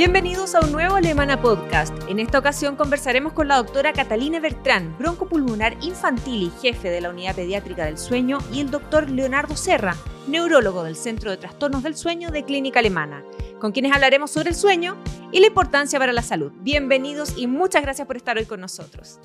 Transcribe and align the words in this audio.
Bienvenidos 0.00 0.54
a 0.54 0.60
un 0.60 0.72
nuevo 0.72 0.94
Alemana 0.94 1.42
Podcast. 1.42 1.94
En 2.08 2.20
esta 2.20 2.38
ocasión 2.38 2.74
conversaremos 2.74 3.34
con 3.34 3.48
la 3.48 3.58
doctora 3.58 3.92
Catalina 3.92 4.40
Bertrán, 4.40 4.96
broncopulmonar 4.96 5.76
infantil 5.82 6.44
y 6.44 6.50
jefe 6.62 6.88
de 6.88 7.02
la 7.02 7.10
Unidad 7.10 7.36
Pediátrica 7.36 7.84
del 7.84 7.98
Sueño, 7.98 8.38
y 8.50 8.60
el 8.60 8.70
doctor 8.70 9.10
Leonardo 9.10 9.56
Serra, 9.56 9.94
neurólogo 10.26 10.84
del 10.84 10.96
Centro 10.96 11.30
de 11.30 11.36
Trastornos 11.36 11.82
del 11.82 11.96
Sueño 11.96 12.30
de 12.30 12.46
Clínica 12.46 12.78
Alemana, 12.78 13.22
con 13.58 13.72
quienes 13.72 13.92
hablaremos 13.92 14.30
sobre 14.30 14.48
el 14.48 14.54
sueño 14.54 14.96
y 15.32 15.40
la 15.40 15.48
importancia 15.48 15.98
para 15.98 16.14
la 16.14 16.22
salud. 16.22 16.50
Bienvenidos 16.62 17.36
y 17.36 17.46
muchas 17.46 17.82
gracias 17.82 18.06
por 18.06 18.16
estar 18.16 18.38
hoy 18.38 18.46
con 18.46 18.62
nosotros. 18.62 19.20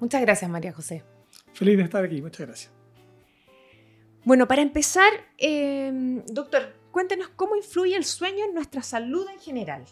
Muchas 0.00 0.22
gracias, 0.22 0.50
María 0.50 0.72
José. 0.72 1.04
Feliz 1.52 1.76
de 1.76 1.82
estar 1.82 2.02
aquí, 2.02 2.22
muchas 2.22 2.46
gracias. 2.46 2.72
Bueno, 4.24 4.48
para 4.48 4.62
empezar, 4.62 5.12
eh, 5.36 6.22
doctor, 6.28 6.72
cuéntenos 6.92 7.28
cómo 7.36 7.56
influye 7.56 7.94
el 7.94 8.06
sueño 8.06 8.46
en 8.46 8.54
nuestra 8.54 8.82
salud 8.82 9.26
en 9.30 9.38
general 9.38 9.84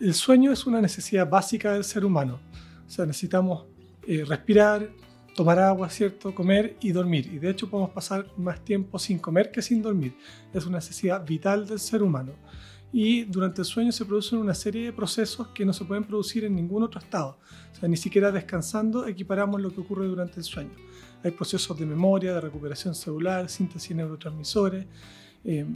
el 0.00 0.14
sueño 0.14 0.52
es 0.52 0.66
una 0.66 0.80
necesidad 0.80 1.28
básica 1.28 1.72
del 1.72 1.84
ser 1.84 2.04
humano. 2.04 2.40
O 2.86 2.90
sea, 2.90 3.06
necesitamos 3.06 3.66
eh, 4.06 4.24
respirar, 4.26 4.90
tomar 5.34 5.58
agua, 5.58 5.88
¿cierto? 5.90 6.34
Comer 6.34 6.76
y 6.80 6.92
dormir. 6.92 7.30
Y 7.32 7.38
de 7.38 7.50
hecho 7.50 7.68
podemos 7.68 7.90
pasar 7.90 8.26
más 8.36 8.64
tiempo 8.64 8.98
sin 8.98 9.18
comer 9.18 9.50
que 9.50 9.62
sin 9.62 9.82
dormir. 9.82 10.16
Es 10.52 10.66
una 10.66 10.78
necesidad 10.78 11.24
vital 11.24 11.66
del 11.66 11.78
ser 11.78 12.02
humano. 12.02 12.32
Y 12.92 13.24
durante 13.24 13.62
el 13.62 13.64
sueño 13.64 13.90
se 13.90 14.04
producen 14.04 14.38
una 14.38 14.54
serie 14.54 14.84
de 14.84 14.92
procesos 14.92 15.48
que 15.48 15.64
no 15.64 15.72
se 15.72 15.84
pueden 15.84 16.04
producir 16.04 16.44
en 16.44 16.54
ningún 16.54 16.84
otro 16.84 17.00
estado. 17.00 17.38
O 17.72 17.76
sea, 17.80 17.88
ni 17.88 17.96
siquiera 17.96 18.30
descansando 18.30 19.06
equiparamos 19.06 19.60
lo 19.60 19.74
que 19.74 19.80
ocurre 19.80 20.06
durante 20.06 20.38
el 20.38 20.44
sueño. 20.44 20.70
Hay 21.24 21.32
procesos 21.32 21.76
de 21.76 21.86
memoria, 21.86 22.34
de 22.34 22.40
recuperación 22.40 22.94
celular, 22.94 23.48
síntesis 23.48 23.88
de 23.88 23.94
neurotransmisores. 23.96 24.86
Eh, 25.44 25.66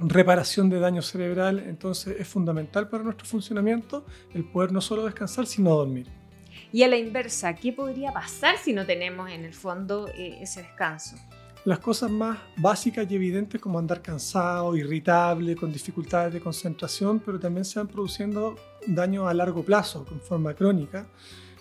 reparación 0.00 0.70
de 0.70 0.78
daño 0.80 1.02
cerebral, 1.02 1.60
entonces 1.60 2.16
es 2.18 2.28
fundamental 2.28 2.88
para 2.88 3.02
nuestro 3.02 3.26
funcionamiento 3.26 4.04
el 4.34 4.44
poder 4.44 4.72
no 4.72 4.80
solo 4.80 5.04
descansar, 5.04 5.46
sino 5.46 5.70
dormir. 5.70 6.06
Y 6.72 6.82
a 6.82 6.88
la 6.88 6.96
inversa, 6.96 7.54
¿qué 7.54 7.72
podría 7.72 8.12
pasar 8.12 8.56
si 8.58 8.72
no 8.72 8.84
tenemos 8.84 9.30
en 9.30 9.44
el 9.44 9.54
fondo 9.54 10.08
eh, 10.08 10.38
ese 10.40 10.62
descanso? 10.62 11.16
Las 11.64 11.80
cosas 11.80 12.10
más 12.10 12.38
básicas 12.56 13.10
y 13.10 13.14
evidentes 13.14 13.60
como 13.60 13.78
andar 13.78 14.00
cansado, 14.00 14.76
irritable, 14.76 15.56
con 15.56 15.72
dificultades 15.72 16.32
de 16.32 16.40
concentración, 16.40 17.20
pero 17.20 17.38
también 17.38 17.64
se 17.64 17.78
van 17.78 17.88
produciendo 17.88 18.56
daños 18.86 19.26
a 19.26 19.34
largo 19.34 19.62
plazo, 19.62 20.04
con 20.04 20.20
forma 20.20 20.54
crónica 20.54 21.06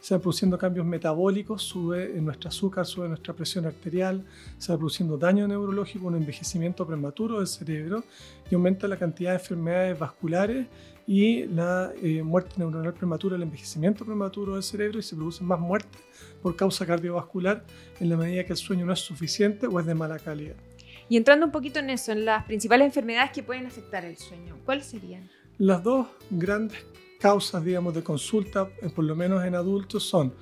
se 0.01 0.13
van 0.13 0.21
produciendo 0.21 0.57
cambios 0.57 0.85
metabólicos, 0.85 1.63
sube 1.63 2.09
nuestro 2.21 2.49
azúcar, 2.49 2.85
sube 2.85 3.07
nuestra 3.07 3.33
presión 3.33 3.65
arterial, 3.65 4.25
se 4.57 4.71
va 4.71 4.77
produciendo 4.77 5.17
daño 5.17 5.47
neurológico, 5.47 6.07
un 6.07 6.15
envejecimiento 6.15 6.85
prematuro 6.85 7.39
del 7.39 7.47
cerebro 7.47 8.03
y 8.49 8.55
aumenta 8.55 8.87
la 8.87 8.97
cantidad 8.97 9.31
de 9.31 9.37
enfermedades 9.37 9.99
vasculares 9.99 10.67
y 11.07 11.45
la 11.45 11.93
eh, 12.01 12.21
muerte 12.21 12.55
neuronal 12.57 12.93
prematura, 12.93 13.37
el 13.37 13.43
envejecimiento 13.43 14.05
prematuro 14.05 14.55
del 14.55 14.63
cerebro 14.63 14.99
y 14.99 15.03
se 15.03 15.15
producen 15.15 15.47
más 15.47 15.59
muertes 15.59 16.01
por 16.41 16.55
causa 16.55 16.85
cardiovascular 16.85 17.63
en 17.99 18.09
la 18.09 18.17
medida 18.17 18.43
que 18.43 18.53
el 18.53 18.57
sueño 18.57 18.85
no 18.85 18.93
es 18.93 18.99
suficiente 18.99 19.67
o 19.67 19.79
es 19.79 19.85
de 19.85 19.95
mala 19.95 20.19
calidad. 20.19 20.55
Y 21.09 21.15
entrando 21.15 21.45
un 21.45 21.51
poquito 21.53 21.79
en 21.79 21.89
eso, 21.89 22.11
en 22.11 22.25
las 22.25 22.43
principales 22.43 22.85
enfermedades 22.85 23.31
que 23.31 23.41
pueden 23.41 23.65
afectar 23.65 24.03
el 24.03 24.17
sueño, 24.17 24.57
¿cuáles 24.65 24.87
serían? 24.87 25.29
Las 25.59 25.83
dos 25.83 26.07
grandes 26.29 26.85
causas, 27.19 27.63
digamos, 27.63 27.95
de 27.95 28.03
consulta, 28.03 28.69
eh, 28.81 28.89
por 28.93 29.05
lo 29.05 29.15
menos 29.15 29.43
en 29.43 29.55
adultos, 29.55 30.03
son 30.03 30.33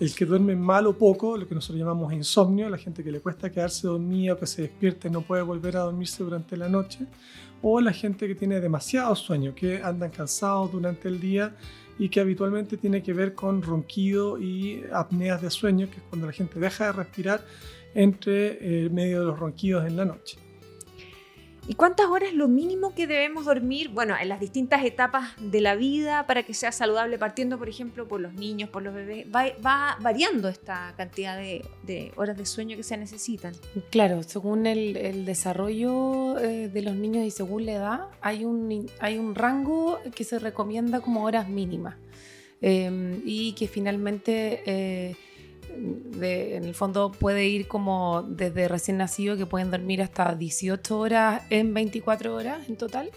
el 0.00 0.12
que 0.12 0.24
duerme 0.24 0.56
mal 0.56 0.88
o 0.88 0.98
poco, 0.98 1.36
lo 1.36 1.46
que 1.46 1.54
nosotros 1.54 1.78
llamamos 1.78 2.12
insomnio, 2.12 2.68
la 2.68 2.78
gente 2.78 3.04
que 3.04 3.12
le 3.12 3.20
cuesta 3.20 3.52
quedarse 3.52 3.86
dormida, 3.86 4.36
que 4.36 4.46
se 4.46 4.62
despierte 4.62 5.06
y 5.06 5.10
no 5.12 5.22
puede 5.22 5.42
volver 5.42 5.76
a 5.76 5.80
dormirse 5.80 6.24
durante 6.24 6.56
la 6.56 6.68
noche, 6.68 7.06
o 7.62 7.80
la 7.80 7.92
gente 7.92 8.26
que 8.26 8.34
tiene 8.34 8.60
demasiado 8.60 9.14
sueño, 9.14 9.54
que 9.54 9.80
andan 9.80 10.10
cansados 10.10 10.72
durante 10.72 11.06
el 11.06 11.20
día 11.20 11.54
y 11.96 12.08
que 12.08 12.18
habitualmente 12.18 12.76
tiene 12.76 13.02
que 13.02 13.12
ver 13.12 13.34
con 13.34 13.62
ronquido 13.62 14.40
y 14.40 14.82
apneas 14.92 15.40
de 15.40 15.50
sueño, 15.50 15.88
que 15.88 15.98
es 15.98 16.02
cuando 16.10 16.26
la 16.26 16.32
gente 16.32 16.58
deja 16.58 16.86
de 16.86 16.92
respirar 16.92 17.46
entre 17.94 18.82
el 18.82 18.90
medio 18.90 19.20
de 19.20 19.26
los 19.26 19.38
ronquidos 19.38 19.86
en 19.86 19.96
la 19.96 20.04
noche. 20.04 20.43
¿Y 21.66 21.74
cuántas 21.74 22.06
horas 22.06 22.30
es 22.30 22.34
lo 22.34 22.46
mínimo 22.46 22.94
que 22.94 23.06
debemos 23.06 23.46
dormir? 23.46 23.88
Bueno, 23.88 24.14
en 24.20 24.28
las 24.28 24.38
distintas 24.38 24.84
etapas 24.84 25.30
de 25.40 25.62
la 25.62 25.74
vida 25.74 26.26
para 26.26 26.42
que 26.42 26.52
sea 26.52 26.72
saludable, 26.72 27.18
partiendo, 27.18 27.58
por 27.58 27.70
ejemplo, 27.70 28.06
por 28.06 28.20
los 28.20 28.34
niños, 28.34 28.68
por 28.68 28.82
los 28.82 28.94
bebés. 28.94 29.26
Va, 29.34 29.96
variando 30.00 30.48
esta 30.48 30.92
cantidad 30.96 31.38
de, 31.38 32.12
horas 32.16 32.36
de 32.36 32.44
sueño 32.44 32.76
que 32.76 32.82
se 32.82 32.98
necesitan. 32.98 33.54
Claro, 33.90 34.22
según 34.22 34.66
el, 34.66 35.24
desarrollo 35.24 36.38
eh, 36.38 36.68
de 36.68 36.82
los 36.82 36.96
niños 36.96 37.24
y 37.24 37.30
según 37.30 37.64
la 37.64 37.72
edad, 37.72 38.00
hay 38.20 38.44
un, 38.44 38.86
hay 39.00 39.16
un 39.16 39.34
rango 39.34 40.00
que 40.14 40.24
se 40.24 40.38
recomienda 40.38 41.00
como 41.00 41.24
horas 41.24 41.48
mínimas. 41.48 41.96
Em, 42.60 43.22
y 43.24 43.52
que 43.54 43.68
finalmente... 43.68 44.62
Eh, 44.66 45.16
en 45.76 46.64
el 46.64 46.74
fondo 46.74 47.12
puede 47.12 47.46
ir 47.46 47.68
como 47.68 48.22
desde 48.22 48.68
recién 48.68 48.98
nacido 48.98 49.36
que 49.36 49.46
pueden 49.46 49.70
dormir 49.70 50.02
hasta 50.02 50.34
18 50.34 50.98
horas 50.98 51.42
en 51.50 51.74
24 51.74 52.34
horas 52.34 52.68
en 52.68 52.76
total, 52.76 53.10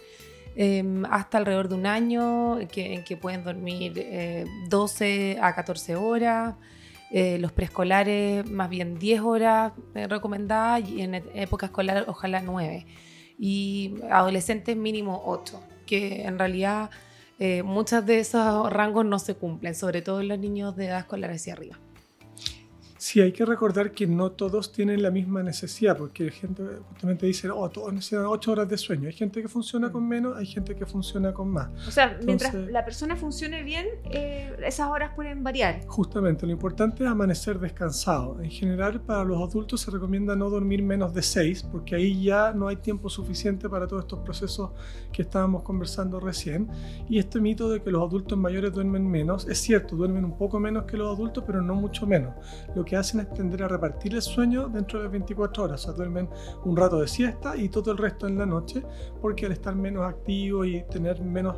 em, 0.55 1.05
hasta 1.05 1.37
alrededor 1.37 1.69
de 1.69 1.75
un 1.75 1.85
año 1.85 2.59
en 2.59 3.03
que 3.03 3.17
pueden 3.17 3.43
dormir 3.43 4.47
12 4.69 5.31
eh, 5.31 5.39
a 5.41 5.53
14 5.53 5.95
horas. 5.95 6.55
Eh, 7.09 7.37
los 7.39 7.53
preescolares 7.53 8.49
más 8.49 8.69
bien 8.69 8.99
10 8.99 9.21
horas 9.21 9.71
eh, 9.95 10.07
recomendadas 10.07 10.89
y 10.89 11.01
en 11.01 11.15
época 11.15 11.67
escolar 11.67 12.05
ojalá 12.07 12.41
9. 12.41 12.85
Y 13.39 13.95
adolescentes 14.09 14.75
mínimo 14.75 15.21
8, 15.25 15.61
que 15.85 16.23
en 16.23 16.39
realidad 16.39 16.89
muchos 17.63 18.03
de 18.03 18.19
esos 18.19 18.73
rangos 18.73 19.05
no 19.05 19.19
se 19.19 19.35
cumplen, 19.35 19.75
sobre 19.75 20.01
todo 20.01 20.21
en 20.21 20.27
los 20.27 20.39
niños 20.39 20.75
de 20.75 20.87
edad 20.87 21.01
escolar 21.01 21.29
hacia 21.29 21.53
arriba. 21.53 21.77
Sí, 23.07 23.21
hay 23.21 23.31
que 23.31 23.45
recordar 23.45 23.93
que 23.93 24.05
no 24.05 24.33
todos 24.33 24.73
tienen 24.73 25.01
la 25.01 25.11
misma 25.11 25.41
necesidad, 25.41 25.95
porque 25.95 26.29
gente 26.29 26.61
justamente 26.89 27.25
dice, 27.25 27.49
oh, 27.49 27.69
todos 27.69 27.93
necesitan 27.93 28.25
8 28.25 28.51
horas 28.51 28.67
de 28.67 28.77
sueño. 28.77 29.07
Hay 29.07 29.13
gente 29.13 29.41
que 29.41 29.47
funciona 29.47 29.89
con 29.89 30.05
menos, 30.05 30.35
hay 30.35 30.45
gente 30.45 30.75
que 30.75 30.85
funciona 30.85 31.33
con 31.33 31.47
más. 31.47 31.69
O 31.87 31.91
sea, 31.91 32.19
mientras 32.25 32.53
la 32.53 32.83
persona 32.83 33.15
funcione 33.15 33.63
bien, 33.63 33.87
eh, 34.11 34.53
esas 34.61 34.89
horas 34.89 35.13
pueden 35.15 35.41
variar. 35.41 35.85
Justamente, 35.87 36.45
lo 36.45 36.51
importante 36.51 37.05
es 37.05 37.09
amanecer 37.09 37.59
descansado. 37.59 38.41
En 38.41 38.51
general, 38.51 38.99
para 38.99 39.23
los 39.23 39.41
adultos 39.41 39.79
se 39.79 39.89
recomienda 39.89 40.35
no 40.35 40.49
dormir 40.49 40.83
menos 40.83 41.13
de 41.13 41.21
6, 41.21 41.63
porque 41.71 41.95
ahí 41.95 42.23
ya 42.23 42.51
no 42.51 42.67
hay 42.67 42.75
tiempo 42.75 43.09
suficiente 43.09 43.69
para 43.69 43.87
todos 43.87 44.03
estos 44.03 44.19
procesos 44.19 44.71
que 45.13 45.21
estábamos 45.21 45.63
conversando 45.63 46.19
recién. 46.19 46.67
Y 47.07 47.19
este 47.19 47.39
mito 47.39 47.69
de 47.69 47.81
que 47.81 47.89
los 47.89 48.05
adultos 48.05 48.37
mayores 48.37 48.73
duermen 48.73 49.09
menos, 49.09 49.47
es 49.47 49.59
cierto, 49.59 49.95
duermen 49.95 50.25
un 50.25 50.37
poco 50.37 50.59
menos 50.59 50.83
que 50.83 50.97
los 50.97 51.15
adultos, 51.15 51.45
pero 51.47 51.61
no 51.61 51.73
mucho 51.73 52.05
menos. 52.05 52.33
Lo 52.75 52.83
que 52.83 52.96
hacen 52.97 53.21
es 53.21 53.33
tender 53.33 53.63
a 53.63 53.67
repartir 53.67 54.15
el 54.15 54.21
sueño 54.21 54.67
dentro 54.67 55.01
de 55.01 55.07
24 55.07 55.63
horas. 55.63 55.81
O 55.81 55.83
sea, 55.85 55.93
duermen 55.93 56.29
un 56.65 56.75
rato 56.75 56.99
de 56.99 57.07
siesta 57.07 57.55
y 57.55 57.69
todo 57.69 57.91
el 57.91 57.97
resto 57.97 58.27
en 58.27 58.37
la 58.37 58.45
noche, 58.45 58.83
porque 59.21 59.45
al 59.45 59.51
estar 59.51 59.75
menos 59.75 60.05
activos 60.05 60.67
y 60.67 60.83
tener 60.89 61.21
menos 61.21 61.55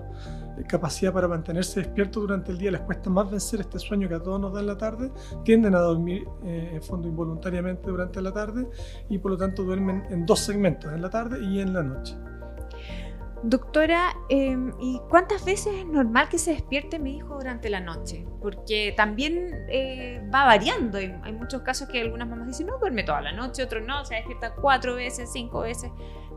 eh, 0.57 0.63
capacidad 0.67 1.13
para 1.13 1.27
mantenerse 1.27 1.81
despiertos 1.81 2.21
durante 2.21 2.51
el 2.51 2.57
día, 2.57 2.71
les 2.71 2.81
cuesta 2.81 3.09
más 3.09 3.29
vencer 3.29 3.61
este 3.61 3.79
sueño 3.79 4.07
que 4.07 4.15
a 4.15 4.23
todos 4.23 4.39
nos 4.39 4.53
da 4.53 4.59
en 4.59 4.67
la 4.67 4.77
tarde, 4.77 5.11
tienden 5.43 5.75
a 5.75 5.79
dormir 5.79 6.27
eh, 6.43 6.71
en 6.73 6.81
fondo 6.81 7.07
involuntariamente 7.07 7.89
durante 7.89 8.21
la 8.21 8.31
tarde 8.31 8.67
y 9.09 9.17
por 9.17 9.31
lo 9.31 9.37
tanto 9.37 9.63
duermen 9.63 10.03
en 10.09 10.25
dos 10.25 10.39
segmentos, 10.39 10.91
en 10.93 11.01
la 11.01 11.09
tarde 11.09 11.43
y 11.43 11.59
en 11.59 11.73
la 11.73 11.83
noche. 11.83 12.15
Doctora, 13.41 14.17
em, 14.27 14.73
¿y 14.79 14.99
cuántas 15.09 15.45
veces 15.45 15.73
es 15.73 15.85
normal 15.85 16.27
que 16.27 16.37
se 16.37 16.51
despierte 16.51 16.99
mi 16.99 17.17
hijo 17.17 17.35
durante 17.35 17.69
la 17.69 17.79
noche? 17.79 18.25
Porque 18.41 18.93
también 18.97 19.65
eh, 19.69 20.21
va 20.33 20.45
variando. 20.45 20.97
Hay, 20.97 21.33
muchos 21.33 21.61
casos 21.61 21.87
que 21.87 22.01
algunas 22.01 22.27
mamás 22.27 22.47
dicen, 22.47 22.67
no, 22.67 22.77
duerme 22.79 23.03
toda 23.03 23.21
la 23.21 23.31
noche, 23.31 23.63
otros 23.63 23.85
no, 23.85 24.03
se 24.03 24.15
despierta 24.15 24.53
cuatro 24.55 24.95
veces, 24.95 25.31
cinco 25.31 25.61
veces. 25.61 25.89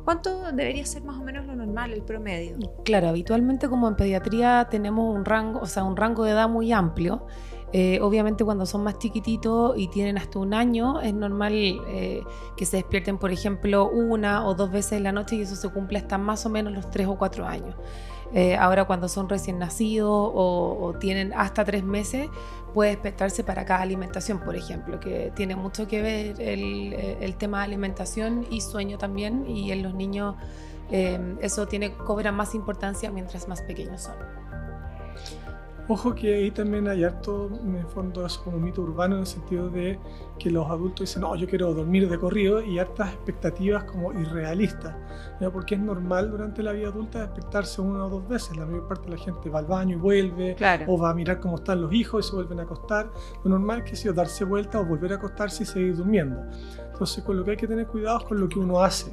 ¿Cuánto 0.04 0.52
debería 0.52 0.84
ser 0.86 1.02
más 1.02 1.16
o 1.18 1.22
menos 1.22 1.46
lo 1.46 1.56
normal, 1.56 1.92
el 1.92 2.02
promedio? 2.02 2.56
Claro, 2.84 3.08
habitualmente 3.08 3.68
como 3.68 3.88
en 3.88 3.96
pediatría 3.96 4.68
tenemos 4.70 5.14
un 5.14 5.24
rango, 5.24 5.60
o 5.60 5.66
sea, 5.66 5.84
un 5.84 5.96
rango 5.96 6.24
de 6.24 6.32
edad 6.32 6.48
muy 6.48 6.72
amplio. 6.72 7.26
Eh, 7.74 8.00
obviamente 8.02 8.44
cuando 8.44 8.66
son 8.66 8.84
más 8.84 8.98
chiquititos 8.98 9.78
y 9.78 9.88
tienen 9.88 10.18
hasta 10.18 10.38
un 10.38 10.52
año, 10.52 11.00
es 11.00 11.14
normal 11.14 11.52
eh, 11.54 12.22
que 12.54 12.66
se 12.66 12.76
despierten, 12.76 13.16
por 13.16 13.32
ejemplo, 13.32 13.88
una 13.88 14.46
o 14.46 14.54
dos 14.54 14.70
veces 14.70 14.92
en 14.92 15.04
la 15.04 15.12
noche 15.12 15.36
y 15.36 15.40
eso 15.40 15.56
se 15.56 15.70
cumple 15.70 15.98
hasta 15.98 16.18
más 16.18 16.44
o 16.44 16.50
menos 16.50 16.72
los 16.74 16.90
tres 16.90 17.06
o 17.06 17.16
cuatro 17.16 17.46
años. 17.46 17.74
Eh, 18.34 18.56
ahora 18.56 18.84
cuando 18.86 19.08
son 19.08 19.28
recién 19.28 19.58
nacidos 19.58 20.10
o, 20.10 20.94
tienen 21.00 21.32
hasta 21.34 21.64
tres 21.64 21.82
meses, 21.82 22.28
puede 22.74 22.90
despertarse 22.90 23.42
para 23.42 23.64
cada 23.64 23.80
alimentación, 23.80 24.40
por 24.40 24.54
ejemplo, 24.54 25.00
que 25.00 25.32
tiene 25.34 25.56
mucho 25.56 25.86
que 25.86 26.02
ver 26.02 26.40
el, 26.40 27.34
tema 27.36 27.58
de 27.58 27.64
alimentación 27.64 28.46
y 28.50 28.60
sueño 28.62 28.96
también, 28.96 29.46
y 29.46 29.70
en 29.72 29.82
los 29.82 29.94
niños 29.94 30.36
eso 30.90 31.66
tiene, 31.68 31.94
cobra 31.94 32.32
más 32.32 32.54
importancia 32.54 33.10
mientras 33.10 33.48
más 33.48 33.62
pequeños 33.62 34.02
son. 34.02 34.41
Ojo 35.88 36.14
que 36.14 36.34
ahí 36.34 36.50
también 36.52 36.86
hay 36.86 37.02
harto, 37.02 37.50
en 37.62 37.74
el 37.74 37.86
fondo, 37.86 38.24
eso 38.24 38.42
como 38.44 38.58
mito 38.58 38.82
urbano 38.82 39.16
en 39.16 39.22
el 39.22 39.26
sentido 39.26 39.68
de 39.68 39.98
que 40.38 40.48
los 40.50 40.70
adultos 40.70 41.08
dicen, 41.08 41.22
no, 41.22 41.34
yo 41.34 41.48
quiero 41.48 41.74
dormir 41.74 42.08
de 42.08 42.18
corrido 42.18 42.62
y 42.62 42.78
hartas 42.78 43.12
expectativas 43.12 43.84
como 43.84 44.12
irrealistas, 44.12 44.94
¿ya? 45.40 45.50
porque 45.50 45.74
es 45.74 45.80
normal 45.80 46.30
durante 46.30 46.62
la 46.62 46.72
vida 46.72 46.88
adulta 46.88 47.20
despertarse 47.20 47.80
una 47.80 48.06
o 48.06 48.08
dos 48.08 48.28
veces. 48.28 48.56
La 48.56 48.64
mayor 48.64 48.86
parte 48.86 49.10
de 49.10 49.16
la 49.16 49.22
gente 49.22 49.50
va 49.50 49.58
al 49.58 49.66
baño 49.66 49.96
y 49.96 50.00
vuelve, 50.00 50.56
o 50.86 50.98
va 50.98 51.10
a 51.10 51.14
mirar 51.14 51.40
cómo 51.40 51.56
están 51.56 51.82
los 51.82 51.92
hijos 51.92 52.26
y 52.26 52.28
se 52.30 52.36
vuelven 52.36 52.60
a 52.60 52.62
acostar. 52.62 53.10
Lo 53.42 53.50
normal 53.50 53.82
es 53.84 54.02
que 54.02 54.12
darse 54.12 54.44
vuelta 54.44 54.80
o 54.80 54.84
volver 54.84 55.12
a 55.12 55.16
acostarse 55.16 55.64
y 55.64 55.66
seguir 55.66 55.96
durmiendo. 55.96 56.40
Entonces, 56.92 57.24
con 57.24 57.36
lo 57.36 57.44
que 57.44 57.52
hay 57.52 57.56
que 57.56 57.66
tener 57.66 57.86
cuidado 57.88 58.18
es 58.18 58.24
con 58.24 58.40
lo 58.40 58.48
que 58.48 58.58
uno 58.58 58.80
hace, 58.80 59.12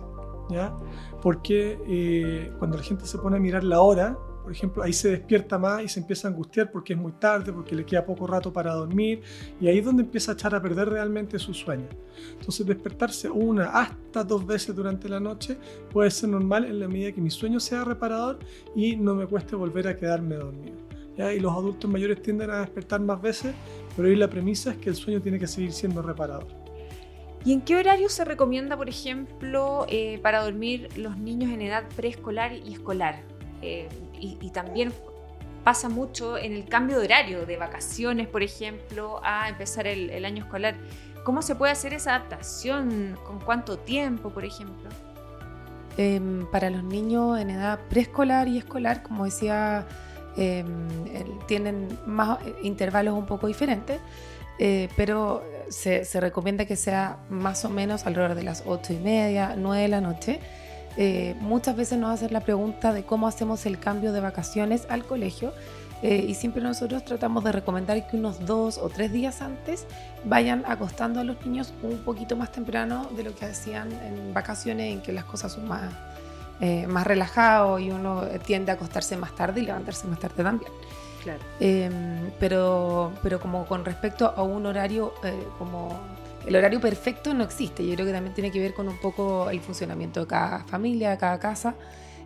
¿ya? 0.50 0.76
Porque 1.22 1.80
eh, 1.88 2.54
cuando 2.60 2.78
la 2.78 2.84
gente 2.84 3.06
se 3.06 3.18
pone 3.18 3.38
a 3.38 3.40
mirar 3.40 3.64
la 3.64 3.82
hora, 3.82 4.18
por 4.50 4.56
ejemplo, 4.56 4.82
ahí 4.82 4.94
se 4.94 5.12
despierta 5.12 5.60
más 5.60 5.84
y 5.84 5.88
se 5.88 6.00
empieza 6.00 6.28
a 6.28 6.32
angustiar 6.32 6.72
porque 6.72 6.94
es 6.94 7.00
muy 7.00 7.12
tarde, 7.12 7.54
porque 7.54 7.76
le 7.76 7.86
queda 7.86 8.04
poco 8.04 8.26
rato 8.26 8.52
para 8.52 8.74
dormir 8.74 9.22
y 9.62 9.68
ahí 9.68 9.78
es 9.78 9.86
donde 9.86 10.02
empieza 10.02 10.32
a 10.32 10.34
echar 10.34 10.56
a 10.56 10.60
perder 10.60 10.90
realmente 10.90 11.38
su 11.38 11.54
sueño. 11.54 11.88
Entonces 12.32 12.66
despertarse 12.66 13.30
una 13.30 13.66
hasta 13.66 14.24
dos 14.24 14.44
veces 14.48 14.76
durante 14.76 15.08
la 15.08 15.20
noche 15.20 15.56
puede 15.94 16.10
ser 16.10 16.30
normal 16.30 16.66
en 16.66 16.80
la 16.80 16.88
medida 16.88 17.12
que 17.12 17.22
mi 17.22 17.30
sueño 17.30 17.60
sea 17.60 17.84
reparador 17.84 18.40
y 18.76 18.96
no 18.96 19.14
me 19.14 19.28
cueste 19.28 19.56
volver 19.56 19.88
a 19.88 19.96
quedarme 19.96 20.34
dormido. 20.34 20.78
¿ya? 21.16 21.32
Y 21.32 21.40
los 21.40 21.54
adultos 21.54 21.88
mayores 21.88 22.20
tienden 22.20 22.50
a 22.50 22.62
despertar 22.62 23.02
más 23.02 23.22
veces, 23.22 23.54
pero 23.96 24.08
ahí 24.08 24.16
la 24.16 24.32
premisa 24.32 24.72
es 24.72 24.78
que 24.78 24.90
el 24.90 24.96
sueño 24.96 25.22
tiene 25.22 25.38
que 25.38 25.46
seguir 25.46 25.74
siendo 25.74 26.02
reparador. 26.02 26.48
¿Y 27.46 27.54
en 27.54 27.62
qué 27.62 27.76
horario 27.76 28.10
se 28.10 28.26
recomienda, 28.26 28.76
por 28.76 28.90
ejemplo, 28.90 29.86
eh, 29.90 30.18
para 30.24 30.42
dormir 30.44 30.90
los 30.98 31.20
niños 31.20 31.52
en 31.52 31.62
edad 31.62 31.84
preescolar 31.96 32.54
y 32.54 32.74
escolar? 32.74 33.22
Eh, 33.62 33.90
y, 34.20 34.50
también 34.52 34.94
pasa 35.64 35.90
mucho 35.90 36.38
en 36.38 36.54
el 36.54 36.66
cambio 36.66 37.00
de 37.00 37.06
horario, 37.06 37.46
de 37.46 37.58
vacaciones, 37.58 38.28
por 38.28 38.44
ejemplo, 38.44 39.20
a 39.24 39.50
empezar 39.50 39.88
el, 39.88 40.26
año 40.26 40.44
escolar. 40.44 40.76
¿Cómo 41.24 41.42
se 41.42 41.56
puede 41.56 41.72
hacer 41.72 41.94
esa 41.94 42.16
adaptación? 42.16 43.18
¿Con 43.26 43.40
cuánto 43.40 43.78
tiempo, 43.78 44.30
por 44.30 44.46
ejemplo? 44.46 44.90
Em, 45.98 46.46
para 46.50 46.70
los 46.70 46.84
niños 46.84 47.40
en 47.40 47.50
edad 47.50 47.80
preescolar 47.90 48.48
y 48.48 48.58
escolar, 48.58 49.04
como 49.04 49.26
decía, 49.26 49.86
em, 50.38 50.88
tienen 51.46 52.00
más 52.06 52.40
eh, 52.46 52.56
intervalos 52.64 53.16
un 53.16 53.26
poco 53.26 53.48
diferentes, 53.48 54.00
eh, 54.60 54.88
pero 54.96 55.44
se, 55.70 56.06
se, 56.06 56.20
recomienda 56.22 56.66
que 56.66 56.76
sea 56.76 57.18
más 57.30 57.66
o 57.66 57.70
menos 57.70 58.06
alrededor 58.06 58.36
de 58.36 58.44
las 58.44 58.64
ocho 58.66 58.94
y 58.94 58.98
media, 58.98 59.56
9 59.58 59.82
de 59.84 59.88
la 59.90 60.02
noche. 60.02 60.40
Eh, 60.98 61.36
muchas 61.40 61.76
veces 61.76 61.98
nos 61.98 62.12
hacen 62.12 62.34
la 62.34 62.42
pregunta 62.42 62.94
de 62.94 63.04
cómo 63.04 63.28
hacemos 63.28 63.66
el 63.66 63.80
cambio 63.80 64.12
de 64.12 64.20
vacaciones 64.20 64.86
al 64.90 65.06
colegio 65.06 65.54
eh, 66.02 66.26
y 66.28 66.34
siempre 66.34 66.62
nosotros 66.62 67.04
tratamos 67.06 67.44
de 67.44 67.52
recomendar 67.52 68.08
que 68.08 68.18
unos 68.18 68.46
dos 68.46 68.78
o 68.78 68.90
tres 68.90 69.12
días 69.12 69.42
antes 69.42 69.86
vayan 70.24 70.64
acostando 70.68 71.20
a 71.20 71.24
los 71.24 71.46
niños 71.46 71.74
un 71.84 72.00
poquito 72.00 72.36
más 72.36 72.52
temprano 72.52 73.10
de 73.16 73.24
lo 73.24 73.36
que 73.36 73.46
hacían 73.46 73.92
en 73.92 74.34
vacaciones 74.34 74.94
en 74.94 75.02
que 75.02 75.12
las 75.12 75.26
cosas 75.26 75.54
son 75.54 75.68
más, 75.68 75.92
eh, 76.62 76.88
más 76.88 77.06
relajadas 77.06 77.82
y 77.82 77.92
uno 77.92 78.24
tiende 78.46 78.72
a 78.72 78.76
acostarse 78.76 79.16
más 79.18 79.36
tarde 79.36 79.62
y 79.62 79.66
levantarse 79.66 80.08
más 80.08 80.20
tarde 80.20 80.44
también. 80.44 80.72
Claro. 81.24 81.40
Em, 81.60 82.32
pero, 82.40 83.12
pero 83.22 83.42
como 83.42 83.66
con 83.66 83.84
respecto 83.84 84.34
a 84.36 84.42
un 84.42 84.66
horario 84.66 85.14
como 85.58 86.00
el 86.46 86.56
horario 86.56 86.80
perfecto 86.80 87.34
no 87.34 87.44
existe. 87.44 87.86
Yo 87.86 87.94
creo 87.96 88.06
que 88.06 88.14
también 88.14 88.34
tiene 88.34 88.52
que 88.52 88.60
ver 88.60 88.74
con 88.74 88.88
un 88.88 88.98
poco 88.98 89.50
el 89.50 89.60
funcionamiento 89.60 90.22
de 90.22 90.28
cada 90.28 90.64
familia, 90.66 91.12
de 91.12 91.18
cada 91.18 91.40
casa, 91.40 91.76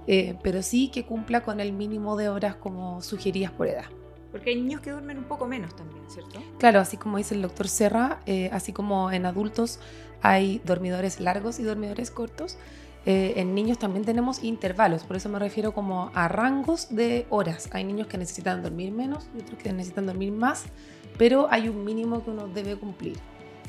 eh, 0.08 0.36
pero 0.44 0.62
sí 0.62 0.90
que 0.90 1.06
cumpla 1.06 1.42
con 1.42 1.60
el 1.60 1.74
mínimo 1.74 2.16
de 2.16 2.30
horas 2.30 2.56
como 2.56 3.02
sugerías 3.02 3.52
por 3.52 3.68
edad. 3.68 3.86
Porque 4.32 4.50
hay 4.50 4.56
niños 4.56 4.82
que 4.82 4.92
duermen 4.92 5.20
un 5.20 5.26
poco 5.26 5.46
menos 5.46 5.76
también, 5.76 6.04
¿cierto? 6.10 6.42
Claro, 6.58 6.80
así 6.80 6.98
como 6.98 7.18
dice 7.18 7.36
el 7.36 7.42
doctor 7.42 7.68
Serra, 7.68 8.20
eh, 8.26 8.50
así 8.52 8.74
como 8.74 9.12
en 9.12 9.26
adultos 9.26 9.80
hay 10.22 10.60
dormidores 10.64 11.20
largos 11.20 11.60
y 11.60 11.64
dormidores 11.64 12.10
cortos, 12.10 12.58
eh, 13.06 13.34
en 13.36 13.54
niños 13.54 13.80
también 13.80 14.06
tenemos 14.06 14.44
intervalos, 14.44 15.04
por 15.04 15.18
eso 15.18 15.28
me 15.28 15.38
refiero 15.38 15.74
como 15.74 16.10
a 16.14 16.30
rangos 16.30 16.88
de 16.96 17.28
horas. 17.30 17.70
Hay 17.74 17.84
niños 17.84 18.08
que 18.08 18.18
necesitan 18.18 18.64
dormir 18.64 18.92
menos 18.92 19.28
y 19.38 19.42
otros 19.42 19.60
que 19.62 19.74
necesitan 19.74 20.06
dormir 20.06 20.32
más, 20.32 20.64
pero 21.18 21.48
hay 21.52 21.68
un 21.68 21.84
mínimo 21.84 22.24
que 22.24 22.32
uno 22.32 22.48
debe 22.48 22.78
cumplir. 22.78 23.18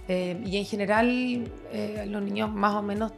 Eh, 0.08 0.40
y 0.44 0.58
en 0.58 0.64
general, 0.64 1.08
eh, 1.72 2.04
los 2.08 2.22
niños 2.22 2.50
más 2.52 2.74
o 2.74 2.82
menos 2.82 3.12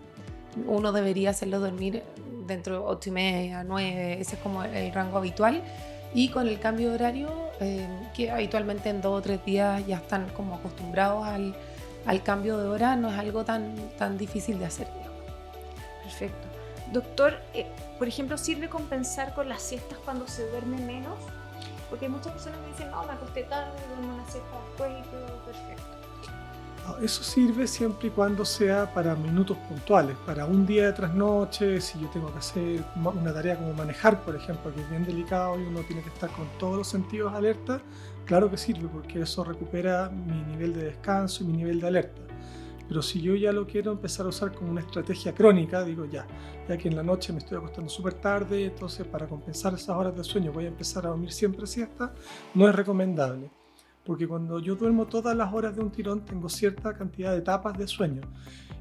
uno 0.67 0.93
debería 0.93 1.31
hacerlo 1.31 1.61
dormir 1.61 2.03
dentro 2.47 2.75
de 2.75 2.81
8 2.87 3.09
y 3.11 3.13
media, 3.13 3.65
9, 3.65 4.21
ese 4.21 4.37
es 4.37 4.43
como 4.43 4.63
el 4.63 4.93
rango 4.93 5.19
habitual. 5.19 5.63
Y 6.15 6.31
con 6.31 6.49
el 6.49 6.59
cambio 6.61 6.91
de 6.91 6.95
horario, 6.95 7.51
eh, 7.61 7.87
que 8.15 8.31
habitualmente 8.31 8.89
en 8.89 9.03
dos 9.03 9.19
o 9.19 9.23
tres 9.23 9.45
días 9.45 9.87
ya 9.87 9.97
están 9.97 10.29
como 10.31 10.55
acostumbrados 10.55 11.27
al, 11.27 11.55
al, 12.07 12.23
cambio 12.23 12.57
de 12.59 12.69
hora, 12.69 12.97
no 12.97 13.11
es 13.11 13.19
algo 13.19 13.45
tan, 13.45 13.75
tan 13.99 14.17
difícil 14.17 14.59
de 14.59 14.67
hacer. 14.67 14.87
Perfecto. 16.05 16.47
Doctor, 16.93 17.35
por 17.99 18.07
ejemplo, 18.07 18.39
¿sirve 18.39 18.69
compensar 18.69 19.35
con 19.35 19.49
las 19.49 19.61
siestas 19.61 19.99
cuando 20.05 20.27
se 20.29 20.49
duerme 20.49 20.79
menos? 20.79 21.19
Porque 21.91 22.09
muchas 22.09 22.33
personas 22.33 22.61
me 22.61 22.69
dicen, 22.69 22.91
no, 22.91 23.05
me 23.05 23.13
acosté 23.13 23.43
tarde, 23.43 23.73
duermo 23.89 24.15
una 24.15 24.31
siesta 24.31 24.57
después 24.69 24.93
y 24.99 25.11
todo 25.11 25.45
perfecto. 25.45 26.06
Eso 27.03 27.23
sirve 27.23 27.67
siempre 27.67 28.09
y 28.09 28.11
cuando 28.11 28.45
sea 28.45 28.93
para 28.93 29.15
minutos 29.15 29.57
puntuales, 29.69 30.17
para 30.25 30.47
un 30.47 30.67
día 30.67 30.87
de 30.87 30.93
trasnoche, 30.93 31.81
si 31.81 32.01
yo 32.01 32.09
tengo 32.09 32.33
que 32.33 32.39
hacer 32.39 32.85
una 32.97 33.35
tarea 33.35 33.57
como 33.57 33.73
manejar, 33.75 34.25
por 34.25 34.35
ejemplo, 34.35 34.73
que 34.75 34.81
es 34.81 34.91
bien 34.91 35.05
delicado 35.05 35.59
y 35.59 35.65
uno 35.65 35.81
tiene 35.81 36.03
que 36.03 36.09
estar 36.09 36.31
con 36.31 36.47
todos 36.59 36.77
los 36.77 36.89
sentidos 36.89 37.35
alerta, 37.35 37.81
claro 38.25 38.51
que 38.51 38.57
sirve 38.57 38.89
porque 38.89 39.21
eso 39.23 39.45
recupera 39.45 40.09
mi 40.09 40.43
nivel 40.43 40.75
de 40.75 40.85
descanso 40.85 41.45
y 41.45 41.49
mi 41.49 41.55
nivel 41.55 41.81
de 41.81 41.87
alerta. 41.87 42.23
Pero 42.89 43.03
si 43.03 43.21
yo 43.21 43.35
ya 43.35 43.53
lo 43.53 43.67
quiero 43.67 43.93
empezar 43.93 44.27
a 44.27 44.29
usar 44.29 44.53
como 44.53 44.71
una 44.71 44.81
estrategia 44.81 45.35
crónica, 45.35 45.83
digo 45.83 46.05
ya, 46.05 46.27
ya 46.69 46.79
que 46.79 46.89
en 46.89 46.97
la 46.97 47.03
noche 47.03 47.33
me 47.33 47.41
estoy 47.41 47.59
acostando 47.59 47.91
súper 47.91 48.15
tarde, 48.15 48.65
entonces 48.65 49.07
para 49.07 49.27
compensar 49.27 49.75
esas 49.75 49.91
horas 49.91 50.17
de 50.17 50.25
sueño 50.25 50.53
voy 50.53 50.67
a 50.67 50.69
empezar 50.69 51.05
a 51.05 51.11
dormir 51.11 51.33
siempre 51.33 51.67
siesta, 51.67 52.15
no 52.55 52.69
es 52.69 52.75
recomendable 52.75 53.51
porque 54.07 54.29
cuando 54.29 54.61
yo 54.61 54.77
duermo 54.77 55.07
todas 55.07 55.37
las 55.37 55.53
horas 55.53 55.75
de 55.75 55.83
un 55.83 55.91
tirón 55.91 56.25
tengo 56.25 56.49
cierta 56.49 56.95
cantidad 56.95 57.33
de 57.33 57.39
etapas 57.39 57.77
de 57.77 57.89
sueño. 57.89 58.23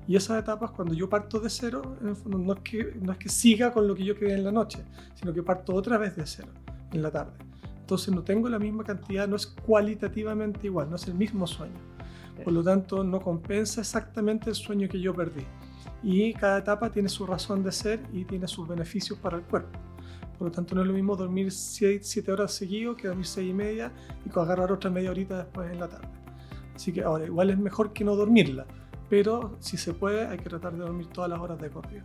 Y 0.07 0.15
esas 0.15 0.39
etapas, 0.39 0.69
cuando 0.71 0.93
yo 0.93 1.09
parto 1.09 1.39
de 1.39 1.49
cero, 1.49 1.97
no 1.99 2.53
es, 2.53 2.59
que, 2.59 2.93
no 3.01 3.11
es 3.11 3.17
que 3.17 3.27
siga 3.27 3.73
con 3.73 3.87
lo 3.87 3.95
que 3.95 4.03
yo 4.03 4.15
quedé 4.15 4.35
en 4.35 4.43
la 4.43 4.51
noche, 4.51 4.85
sino 5.15 5.33
que 5.33 5.41
parto 5.41 5.73
otra 5.73 5.97
vez 5.97 6.15
de 6.15 6.27
cero 6.27 6.49
en 6.91 7.01
la 7.01 7.09
tarde. 7.09 7.33
Entonces 7.79 8.13
no 8.13 8.23
tengo 8.23 8.47
la 8.49 8.59
misma 8.59 8.83
cantidad, 8.83 9.27
no 9.27 9.35
es 9.35 9.47
cualitativamente 9.47 10.67
igual, 10.67 10.89
no 10.89 10.95
es 10.95 11.07
el 11.07 11.15
mismo 11.15 11.47
sueño. 11.47 11.79
Por 12.43 12.53
lo 12.53 12.63
tanto, 12.63 13.03
no 13.03 13.19
compensa 13.19 13.81
exactamente 13.81 14.49
el 14.49 14.55
sueño 14.55 14.87
que 14.87 14.99
yo 14.99 15.13
perdí. 15.13 15.45
Y 16.03 16.33
cada 16.33 16.59
etapa 16.59 16.91
tiene 16.91 17.09
su 17.09 17.25
razón 17.25 17.63
de 17.63 17.71
ser 17.71 17.99
y 18.13 18.25
tiene 18.25 18.47
sus 18.47 18.67
beneficios 18.67 19.17
para 19.17 19.37
el 19.37 19.43
cuerpo. 19.43 19.79
Por 20.37 20.47
lo 20.47 20.51
tanto, 20.51 20.75
no 20.75 20.81
es 20.81 20.87
lo 20.87 20.93
mismo 20.93 21.15
dormir 21.15 21.51
7 21.51 22.31
horas 22.31 22.53
seguido 22.53 22.95
que 22.95 23.07
dormir 23.07 23.25
6 23.25 23.49
y 23.49 23.53
media 23.53 23.91
y 24.25 24.29
agarrar 24.37 24.71
otra 24.71 24.89
media 24.89 25.11
horita 25.11 25.37
después 25.37 25.71
en 25.71 25.79
la 25.79 25.87
tarde. 25.87 26.07
Así 26.75 26.91
que 26.91 27.03
ahora, 27.03 27.25
igual 27.25 27.49
es 27.49 27.57
mejor 27.57 27.93
que 27.93 28.03
no 28.03 28.15
dormirla, 28.15 28.65
pero 29.09 29.55
si 29.59 29.77
se 29.77 29.93
puede, 29.93 30.27
hay 30.27 30.37
que 30.37 30.49
tratar 30.49 30.73
de 30.73 30.79
dormir 30.79 31.07
todas 31.07 31.29
las 31.29 31.39
horas 31.39 31.59
de 31.59 31.69
corrido. 31.69 32.03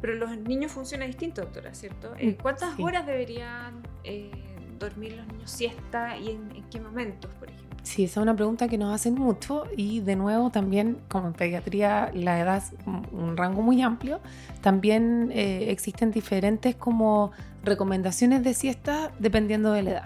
Pero 0.00 0.14
los 0.14 0.36
niños 0.38 0.72
funcionan 0.72 1.08
distinto, 1.08 1.42
doctora, 1.42 1.74
¿cierto? 1.74 2.14
Eh, 2.18 2.36
¿Cuántas 2.40 2.78
horas 2.80 3.06
deberían 3.06 3.82
eh, 4.02 4.30
dormir 4.78 5.16
los 5.16 5.26
niños 5.28 5.50
siesta 5.50 6.16
y 6.16 6.30
en 6.30 6.64
qué 6.70 6.80
momentos, 6.80 7.30
por 7.34 7.50
ejemplo? 7.50 7.71
Sí, 7.82 8.04
esa 8.04 8.20
es 8.20 8.22
una 8.22 8.36
pregunta 8.36 8.68
que 8.68 8.78
nos 8.78 8.94
hacen 8.94 9.14
mucho 9.14 9.64
y 9.76 10.00
de 10.00 10.14
nuevo 10.14 10.50
también 10.50 10.98
como 11.08 11.28
en 11.28 11.32
pediatría 11.32 12.10
la 12.14 12.38
edad 12.38 12.58
es 12.58 12.72
un 12.86 13.36
rango 13.36 13.60
muy 13.60 13.82
amplio, 13.82 14.20
también 14.60 15.30
eh, 15.32 15.66
existen 15.70 16.12
diferentes 16.12 16.76
como 16.76 17.32
recomendaciones 17.64 18.44
de 18.44 18.54
siesta 18.54 19.10
dependiendo 19.18 19.72
de 19.72 19.82
la 19.82 19.90
edad. 19.90 20.04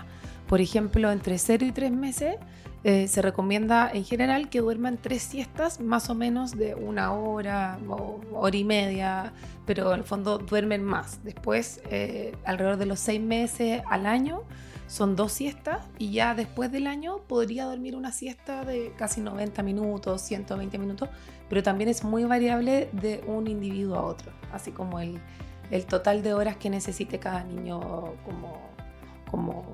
Por 0.48 0.60
ejemplo, 0.60 1.10
entre 1.10 1.38
0 1.38 1.66
y 1.66 1.72
3 1.72 1.92
meses 1.92 2.36
eh, 2.84 3.08
se 3.08 3.22
recomienda 3.22 3.90
en 3.92 4.04
general 4.04 4.48
que 4.48 4.60
duerman 4.60 4.96
tres 4.96 5.22
siestas 5.22 5.80
más 5.80 6.08
o 6.08 6.14
menos 6.14 6.56
de 6.56 6.74
una 6.74 7.12
hora 7.12 7.78
o 7.88 8.20
hora 8.32 8.56
y 8.56 8.64
media, 8.64 9.32
pero 9.64 9.92
en 9.92 10.00
el 10.00 10.04
fondo 10.04 10.38
duermen 10.38 10.84
más. 10.84 11.24
Después, 11.24 11.80
eh, 11.90 12.36
alrededor 12.44 12.76
de 12.76 12.86
los 12.86 13.00
6 13.00 13.20
meses 13.20 13.82
al 13.90 14.06
año, 14.06 14.42
son 14.86 15.16
dos 15.16 15.32
siestas 15.32 15.84
y 15.98 16.12
ya 16.12 16.34
después 16.34 16.70
del 16.70 16.86
año 16.86 17.18
podría 17.26 17.64
dormir 17.64 17.96
una 17.96 18.12
siesta 18.12 18.64
de 18.64 18.92
casi 18.96 19.20
90 19.20 19.62
minutos, 19.62 20.22
120 20.22 20.78
minutos, 20.78 21.08
pero 21.48 21.62
también 21.62 21.90
es 21.90 22.04
muy 22.04 22.24
variable 22.24 22.88
de 22.92 23.22
un 23.26 23.48
individuo 23.48 23.96
a 23.96 24.02
otro, 24.02 24.30
así 24.52 24.70
como 24.70 25.00
el, 25.00 25.20
el 25.72 25.86
total 25.86 26.22
de 26.22 26.34
horas 26.34 26.56
que 26.56 26.70
necesite 26.70 27.18
cada 27.18 27.42
niño 27.42 27.80
como, 28.24 28.60
como 29.28 29.64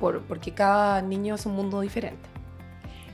por, 0.00 0.22
porque 0.22 0.52
cada 0.52 1.02
niño 1.02 1.34
es 1.34 1.44
un 1.44 1.54
mundo 1.54 1.80
diferente. 1.80 2.35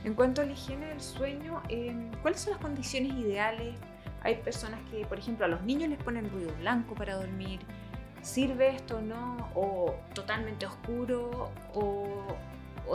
En 0.03 0.15
cuanto 0.15 0.41
a 0.41 0.45
la 0.45 0.51
higiene 0.51 0.87
del 0.87 1.01
sueño, 1.01 1.61
em, 1.69 2.11
¿cuáles 2.21 2.41
son 2.41 2.51
las 2.51 2.61
condiciones 2.61 3.13
ideales? 3.13 3.75
Hay 4.21 4.35
personas 4.35 4.79
que, 4.91 5.05
por 5.05 5.17
ejemplo, 5.17 5.45
a 5.45 5.47
los 5.47 5.61
niños 5.63 5.89
les 5.89 6.01
ponen 6.01 6.29
ruido 6.29 6.51
blanco 6.59 6.93
para 6.93 7.15
dormir. 7.15 7.59
¿Sirve 8.21 8.69
esto 8.69 8.97
o 8.97 9.01
no? 9.01 9.49
¿O 9.55 9.95
totalmente 10.13 10.65
oscuro? 10.65 11.51
¿O, 11.73 12.37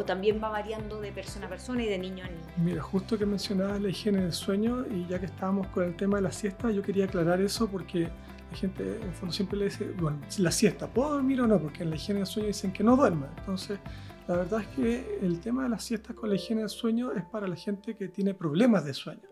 también 0.06 0.40
va 0.40 0.48
variando 0.48 1.00
de 1.00 1.10
persona 1.10 1.46
a 1.46 1.48
persona 1.48 1.82
y 1.82 1.86
de 1.88 1.98
niño 1.98 2.24
a 2.24 2.28
niño? 2.28 2.46
Mira, 2.56 2.80
justo 2.80 3.18
que 3.18 3.26
mencionabas 3.26 3.80
la 3.80 3.88
higiene 3.88 4.22
del 4.22 4.32
sueño 4.32 4.86
y 4.88 5.06
ya 5.08 5.18
que 5.18 5.26
estábamos 5.26 5.66
con 5.68 5.84
el 5.84 5.96
tema 5.96 6.18
de 6.18 6.22
la 6.22 6.30
siesta, 6.30 6.70
yo 6.70 6.82
quería 6.82 7.06
aclarar 7.06 7.40
eso 7.40 7.68
porque 7.68 8.08
la 8.50 8.56
gente 8.56 8.84
en 8.84 9.08
el 9.08 9.12
fondo 9.12 9.34
siempre 9.34 9.58
le 9.58 9.64
dice, 9.64 9.90
bueno, 9.98 10.20
la 10.38 10.52
siesta, 10.52 10.86
¿puedo 10.86 11.14
dormir 11.14 11.40
o 11.40 11.48
no? 11.48 11.58
Porque 11.58 11.82
en 11.82 11.90
la 11.90 11.96
higiene 11.96 12.20
del 12.20 12.26
sueño 12.28 12.46
dicen 12.46 12.72
que 12.72 12.84
no 12.84 12.96
duerma. 12.96 13.28
Entonces, 13.38 13.80
la 14.28 14.36
verdad 14.36 14.60
es 14.60 14.66
que 14.68 15.18
el 15.22 15.40
tema 15.40 15.62
de 15.62 15.70
las 15.70 15.82
siestas 15.82 16.14
con 16.14 16.28
la 16.28 16.36
higiene 16.36 16.60
del 16.60 16.70
sueño 16.70 17.12
es 17.12 17.24
para 17.24 17.48
la 17.48 17.56
gente 17.56 17.96
que 17.96 18.08
tiene 18.08 18.34
problemas 18.34 18.84
de 18.84 18.92
sueño. 18.92 19.22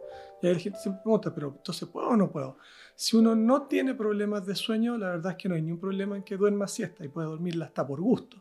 Y 0.41 0.47
ahí 0.47 0.55
la 0.55 0.59
gente 0.59 0.79
siempre 0.79 1.03
pregunta, 1.03 1.35
pero 1.35 1.55
entonces 1.55 1.87
¿puedo 1.87 2.09
o 2.09 2.17
no 2.17 2.31
puedo? 2.31 2.57
Si 2.95 3.15
uno 3.15 3.35
no 3.35 3.67
tiene 3.67 3.95
problemas 3.95 4.47
de 4.47 4.55
sueño, 4.55 4.97
la 4.97 5.11
verdad 5.11 5.33
es 5.33 5.39
que 5.39 5.51
no 5.51 5.55
hay 5.55 5.61
ningún 5.61 5.81
problema 5.81 6.17
en 6.17 6.23
que 6.23 6.39
duerma 6.39 6.67
siesta 6.67 7.05
y 7.05 7.09
puede 7.09 7.29
dormirla 7.29 7.67
hasta 7.67 7.87
por 7.87 8.01
gusto. 8.01 8.39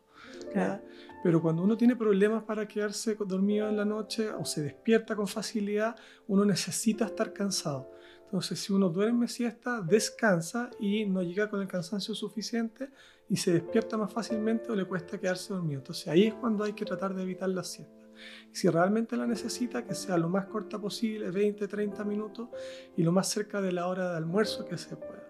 Pero 1.26 1.42
cuando 1.42 1.64
uno 1.64 1.76
tiene 1.76 1.96
problemas 1.96 2.44
para 2.44 2.68
quedarse 2.68 3.18
dormido 3.26 3.68
en 3.68 3.76
la 3.76 3.84
noche 3.84 4.30
o 4.30 4.46
se 4.46 4.62
despierta 4.62 5.16
con 5.16 5.28
facilidad, 5.28 5.96
uno 6.28 6.46
necesita 6.46 7.06
estar 7.06 7.34
cansado. 7.34 7.90
Entonces, 8.26 8.60
si 8.60 8.72
uno 8.72 8.90
duerme 8.90 9.28
siesta, 9.28 9.82
descansa 9.82 10.70
y 10.80 11.04
no 11.08 11.24
llega 11.24 11.50
con 11.50 11.62
el 11.62 11.68
cansancio 11.68 12.14
suficiente 12.14 12.92
y 13.28 13.38
se 13.38 13.54
despierta 13.54 13.98
más 13.98 14.14
fácilmente 14.14 14.72
o 14.72 14.76
le 14.76 14.86
cuesta 14.86 15.20
quedarse 15.20 15.52
dormido. 15.52 15.80
Entonces, 15.80 16.08
ahí 16.10 16.26
es 16.26 16.36
cuando 16.36 16.64
hay 16.64 16.74
que 16.74 16.86
tratar 16.86 17.16
de 17.16 17.24
evitar 17.24 17.50
la 17.50 17.64
siesta. 17.64 18.06
Y 18.54 18.56
si 18.56 18.70
realmente 18.70 19.18
la 19.18 19.26
necesita, 19.26 19.84
que 19.84 19.96
sea 19.96 20.20
lo 20.20 20.30
más 20.30 20.46
corta 20.46 20.78
posible, 20.78 21.32
20, 21.32 21.68
30 21.68 22.04
minutos 22.04 22.50
y 22.96 23.02
lo 23.02 23.12
más 23.12 23.28
cerca 23.28 23.62
de 23.62 23.72
la 23.72 23.88
hora 23.88 24.12
de 24.12 24.18
almuerzo 24.18 24.64
que 24.68 24.78
se 24.78 24.96
pueda. 24.96 25.25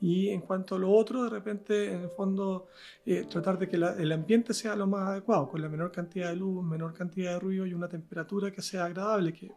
Y 0.00 0.30
en 0.30 0.40
cuanto 0.40 0.76
a 0.76 0.78
lo 0.78 0.90
otro, 0.90 1.24
de 1.24 1.30
repente, 1.30 1.92
en 1.92 2.02
el 2.02 2.10
fondo, 2.10 2.68
eh, 3.04 3.26
tratar 3.28 3.58
de 3.58 3.68
que 3.68 3.76
el 3.76 4.12
ambiente 4.12 4.54
sea 4.54 4.74
lo 4.74 4.86
más 4.86 5.08
adecuado, 5.08 5.48
con 5.48 5.60
la 5.60 5.68
menor 5.68 5.92
cantidad 5.92 6.30
de 6.30 6.36
luz, 6.36 6.64
menor 6.64 6.94
cantidad 6.94 7.34
de 7.34 7.38
ruido 7.38 7.66
y 7.66 7.74
una 7.74 7.88
temperatura 7.88 8.50
que 8.50 8.62
sea 8.62 8.86
agradable, 8.86 9.32
que 9.34 9.52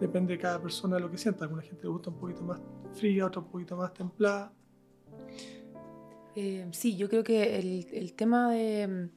depende 0.00 0.34
de 0.34 0.40
cada 0.40 0.60
persona 0.60 0.96
de 0.96 1.02
lo 1.02 1.10
que 1.10 1.16
sienta. 1.16 1.44
Alguna 1.44 1.62
gente 1.62 1.84
le 1.84 1.90
gusta 1.90 2.10
un 2.10 2.18
poquito 2.18 2.42
más 2.42 2.60
fría, 2.92 3.26
otra 3.26 3.40
un 3.42 3.50
poquito 3.50 3.76
más 3.76 3.94
templada. 3.94 4.52
Eh, 6.34 6.66
sí, 6.72 6.96
yo 6.96 7.08
creo 7.08 7.22
que 7.22 7.58
el, 7.58 7.86
el 7.92 8.14
tema 8.14 8.50
de, 8.50 9.10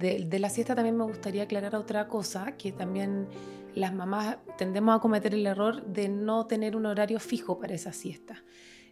de, 0.00 0.24
de, 0.24 0.38
la 0.40 0.50
siesta 0.50 0.74
también 0.74 0.96
me 0.96 1.04
gustaría 1.04 1.44
aclarar 1.44 1.76
otra 1.76 2.08
cosa, 2.08 2.56
que 2.56 2.72
también 2.72 3.28
las 3.76 3.94
mamás 3.94 4.38
tendemos 4.58 4.96
a 4.96 5.00
cometer 5.00 5.34
el 5.34 5.46
error 5.46 5.84
de 5.86 6.08
no 6.08 6.46
tener 6.46 6.74
un 6.74 6.86
horario 6.86 7.20
fijo 7.20 7.60
para 7.60 7.74
esa 7.74 7.92
siesta. 7.92 8.42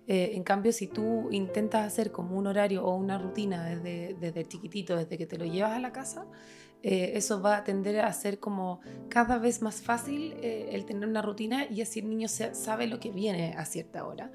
Eh, 0.07 0.33
en 0.35 0.45
cambio, 0.45 0.73
si 0.73 0.87
tú 0.87 1.29
intentas 1.31 1.87
hacer 1.87 2.13
como 2.13 2.37
un 2.37 2.47
horario 2.47 2.85
o 2.85 2.95
una 2.95 3.19
rutina 3.19 3.65
desde, 3.65 4.15
desde 4.15 4.47
chiquitito, 4.47 4.97
desde 4.97 5.17
que 5.17 5.27
te 5.27 5.39
lo 5.39 5.47
llevas 5.47 5.73
a 5.73 5.79
la 5.79 5.93
casa, 5.93 6.27
eh, 6.87 7.17
eso 7.17 7.41
va 7.41 7.57
a 7.57 7.65
tender 7.65 7.99
a 8.01 8.13
ser 8.13 8.39
como 8.39 8.81
cada 9.09 9.39
vez 9.39 9.63
más 9.63 9.81
fácil 9.81 10.35
eh, 10.43 10.69
el 10.73 10.85
tener 10.85 11.09
una 11.09 11.23
rutina 11.23 11.65
y 11.71 11.81
así 11.81 12.01
el 12.01 12.11
niño 12.11 12.29
sabe 12.29 12.87
lo 12.87 13.01
que 13.01 13.11
viene 13.11 13.55
a 13.57 13.65
cierta 13.65 14.05
hora. 14.07 14.31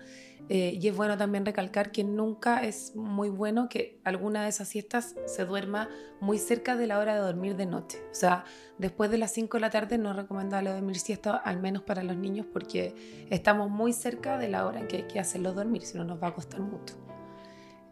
Eh, 0.50 0.80
y 0.82 0.88
es 0.88 0.98
bueno 0.98 1.16
también 1.16 1.46
recalcar 1.46 1.92
que 1.92 2.04
nunca 2.04 2.64
es 2.64 2.96
muy 2.96 3.30
bueno 3.30 3.70
que 3.70 4.00
alguna 4.04 4.42
de 4.42 4.50
esas 4.50 4.68
siestas 4.68 5.16
se 5.28 5.46
duerma 5.46 5.90
muy 6.22 6.40
cerca 6.40 6.76
de 6.76 6.88
la 6.88 6.98
hora 6.98 7.14
de 7.14 7.22
dormir 7.22 7.56
de 7.56 7.68
noche. 7.68 8.00
O 8.10 8.16
sea, 8.16 8.46
después 8.80 9.12
de 9.12 9.20
las 9.20 9.32
5 9.32 9.58
de 9.58 9.62
la 9.62 9.70
tarde 9.70 10.00
no 10.00 10.10
es 10.10 10.16
recomendable 10.16 10.72
dormir 10.72 10.98
siesta, 10.98 11.36
al 11.36 11.60
menos 11.60 11.84
para 11.84 12.02
los 12.02 12.18
niños, 12.18 12.48
porque 12.52 12.96
estamos 13.30 13.70
muy 13.70 13.94
cerca 13.94 14.40
de 14.40 14.48
la 14.48 14.66
hora 14.66 14.80
en 14.80 14.88
que 14.88 14.98
hay 14.98 15.04
que 15.04 15.20
hacerlos 15.20 15.54
dormir, 15.54 15.84
si 15.84 16.00
no 16.00 16.04
nos 16.04 16.20
va 16.22 16.30
a 16.30 16.34
costar 16.34 16.62
mucho. 16.62 16.96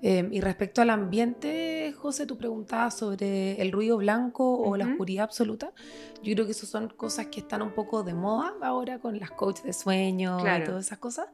Eh, 0.01 0.27
y 0.31 0.41
respecto 0.41 0.81
al 0.81 0.91
ambiente, 0.91 1.93
José, 1.97 2.25
tú 2.25 2.37
preguntabas 2.37 2.97
sobre 2.97 3.59
el 3.61 3.71
ruido 3.71 3.97
blanco 3.97 4.59
o 4.59 4.77
la 4.77 4.85
oscuridad 4.85 5.23
absoluta. 5.23 5.73
Yo 6.21 6.33
creo 6.33 6.45
que 6.45 6.51
esas 6.51 6.69
son 6.69 6.89
cosas 6.89 7.27
que 7.27 7.39
están 7.39 7.61
un 7.61 7.73
poco 7.73 8.03
de 8.03 8.13
moda 8.13 8.53
ahora 8.61 8.99
con 8.99 9.19
las 9.19 9.31
coaches 9.31 9.63
de 9.63 9.73
sueño 9.73 10.39
y 10.39 10.63
todas 10.63 10.85
esas 10.85 10.99
cosas. 10.99 11.27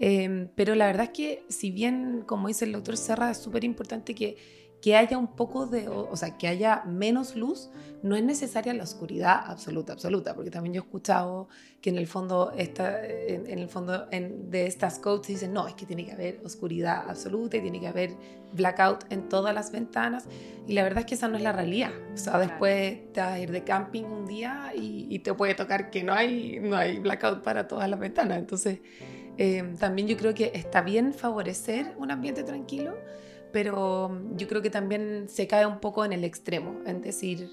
Em, 0.00 0.48
pero 0.54 0.74
la 0.74 0.86
verdad 0.86 1.04
es 1.04 1.10
que 1.10 1.44
si 1.48 1.70
bien, 1.70 2.22
como 2.24 2.48
dice 2.48 2.64
el 2.64 2.72
doctor 2.72 2.96
Serra, 2.96 3.30
es 3.30 3.38
súper 3.38 3.64
importante 3.64 4.14
que, 4.14 4.36
que 4.80 4.96
haya 4.96 5.18
un 5.18 5.34
poco 5.34 5.66
de, 5.66 5.88
o, 5.88 6.16
sea, 6.16 6.38
que 6.38 6.46
haya 6.46 6.84
menos 6.86 7.34
luz, 7.34 7.70
no 8.02 8.14
es 8.14 8.22
necesaria 8.22 8.72
la 8.74 8.84
oscuridad 8.84 9.42
absoluta, 9.46 9.92
absoluta, 9.92 10.34
porque 10.34 10.50
también 10.50 10.74
yo 10.74 10.82
he 10.82 10.84
escuchado 10.84 11.48
que 11.80 11.90
en 11.90 11.98
el 11.98 12.06
fondo, 12.06 12.52
esta, 12.56 13.04
en, 13.04 13.58
el 13.58 13.68
fondo 13.68 14.06
de 14.06 14.66
estas 14.66 15.00
codes 15.00 15.26
dicen, 15.26 15.52
no, 15.52 15.66
es 15.66 15.74
que 15.74 15.84
tiene 15.84 16.04
que 16.04 16.12
haber 16.12 16.40
oscuridad 16.44 17.08
absoluta 17.08 17.56
y 17.56 17.60
tiene 17.60 17.80
que 17.80 17.88
haber 17.88 18.14
blackout 18.52 19.04
en 19.10 19.28
todas 19.28 19.52
las 19.52 19.72
ventanas, 19.72 20.26
y 20.66 20.74
la 20.74 20.84
verdad 20.84 21.00
es 21.00 21.06
que 21.06 21.14
esa 21.16 21.26
no 21.26 21.36
es 21.36 21.42
la 21.42 21.52
realidad. 21.52 21.90
O 22.14 22.16
sea, 22.16 22.38
después 22.38 23.12
te 23.12 23.20
vas 23.20 23.32
a 23.32 23.40
ir 23.40 23.50
de 23.50 23.64
camping 23.64 24.04
un 24.04 24.26
día 24.26 24.72
y, 24.76 25.06
y 25.10 25.18
te 25.20 25.34
puede 25.34 25.54
tocar 25.54 25.90
que 25.90 26.04
no 26.04 26.12
hay, 26.12 26.60
no 26.60 26.76
hay 26.76 26.98
blackout 27.00 27.42
para 27.42 27.66
todas 27.66 27.90
las 27.90 27.98
ventanas, 27.98 28.38
entonces 28.38 28.80
eh, 29.38 29.76
también 29.78 30.08
yo 30.08 30.16
creo 30.16 30.34
que 30.34 30.50
está 30.52 30.82
bien 30.82 31.14
favorecer 31.14 31.94
un 31.96 32.10
ambiente 32.10 32.42
tranquilo, 32.42 32.96
pero 33.52 34.20
yo 34.36 34.48
creo 34.48 34.62
que 34.62 34.70
también 34.70 35.28
se 35.28 35.46
cae 35.46 35.66
un 35.66 35.80
poco 35.80 36.04
en 36.04 36.12
el 36.12 36.24
extremo, 36.24 36.80
en 36.86 37.00
decir, 37.00 37.50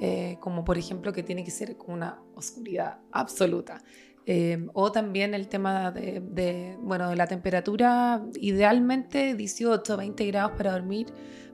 eh, 0.00 0.36
como 0.40 0.64
por 0.64 0.78
ejemplo 0.78 1.12
que 1.12 1.22
tiene 1.22 1.44
que 1.44 1.50
ser 1.50 1.76
con 1.76 1.94
una 1.94 2.18
oscuridad 2.34 2.98
absoluta. 3.10 3.82
Eh, 4.24 4.68
o 4.72 4.92
también 4.92 5.34
el 5.34 5.48
tema 5.48 5.90
de, 5.90 6.76
bueno, 6.80 7.10
de 7.10 7.16
la 7.16 7.26
temperatura, 7.26 8.22
idealmente 8.34 9.34
18, 9.34 9.96
20 9.96 10.26
grados 10.26 10.52
para 10.52 10.72
dormir. 10.72 11.06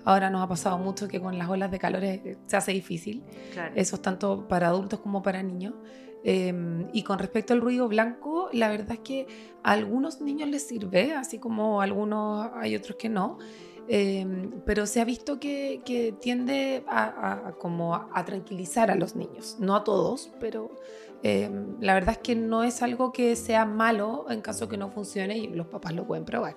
Ahora 0.04 0.30
nos 0.30 0.42
ha 0.42 0.48
pasado 0.48 0.78
mucho 0.78 1.08
que 1.08 1.20
con 1.20 1.38
las 1.38 1.48
olas 1.48 1.70
de 1.70 1.78
calor 1.78 2.02
se 2.46 2.56
hace 2.56 2.72
difícil. 2.72 3.22
Eso 3.74 3.96
es 3.96 4.02
tanto 4.02 4.48
para 4.48 4.68
adultos 4.68 5.00
como 5.00 5.22
para 5.22 5.42
niños. 5.42 5.74
Em, 6.24 6.88
y 6.92 7.04
con 7.04 7.18
respecto 7.18 7.54
al 7.54 7.60
ruido 7.60 7.88
blanco, 7.88 8.48
la 8.52 8.68
verdad 8.68 8.92
es 8.92 9.00
que 9.00 9.26
a 9.62 9.72
algunos 9.72 10.20
niños 10.20 10.48
les 10.48 10.66
sirve, 10.66 11.12
así 11.12 11.38
como 11.38 11.80
a 11.80 11.84
algunos 11.84 12.50
hay 12.54 12.74
otros 12.76 12.96
que 12.96 13.08
no. 13.08 13.38
Em, 13.90 14.60
pero 14.66 14.86
se 14.86 15.00
ha 15.00 15.04
visto 15.04 15.40
que, 15.40 15.80
que 15.84 16.12
tiende 16.12 16.84
a, 16.88 17.54
como 17.58 17.94
a, 17.94 18.24
tranquilizar 18.26 18.90
a 18.90 18.94
los 18.94 19.16
niños, 19.16 19.56
no 19.60 19.74
a 19.74 19.82
todos, 19.82 20.30
pero 20.38 20.70
em, 21.22 21.76
la 21.80 21.94
verdad 21.94 22.10
es 22.12 22.18
que 22.18 22.36
no 22.36 22.64
es 22.64 22.82
algo 22.82 23.12
que 23.12 23.34
sea 23.34 23.64
malo 23.64 24.26
en 24.28 24.42
caso 24.42 24.68
que 24.68 24.76
no 24.76 24.90
funcione 24.90 25.38
y 25.38 25.46
los 25.48 25.68
papás 25.68 25.94
lo 25.94 26.06
pueden 26.06 26.26
probar. 26.26 26.56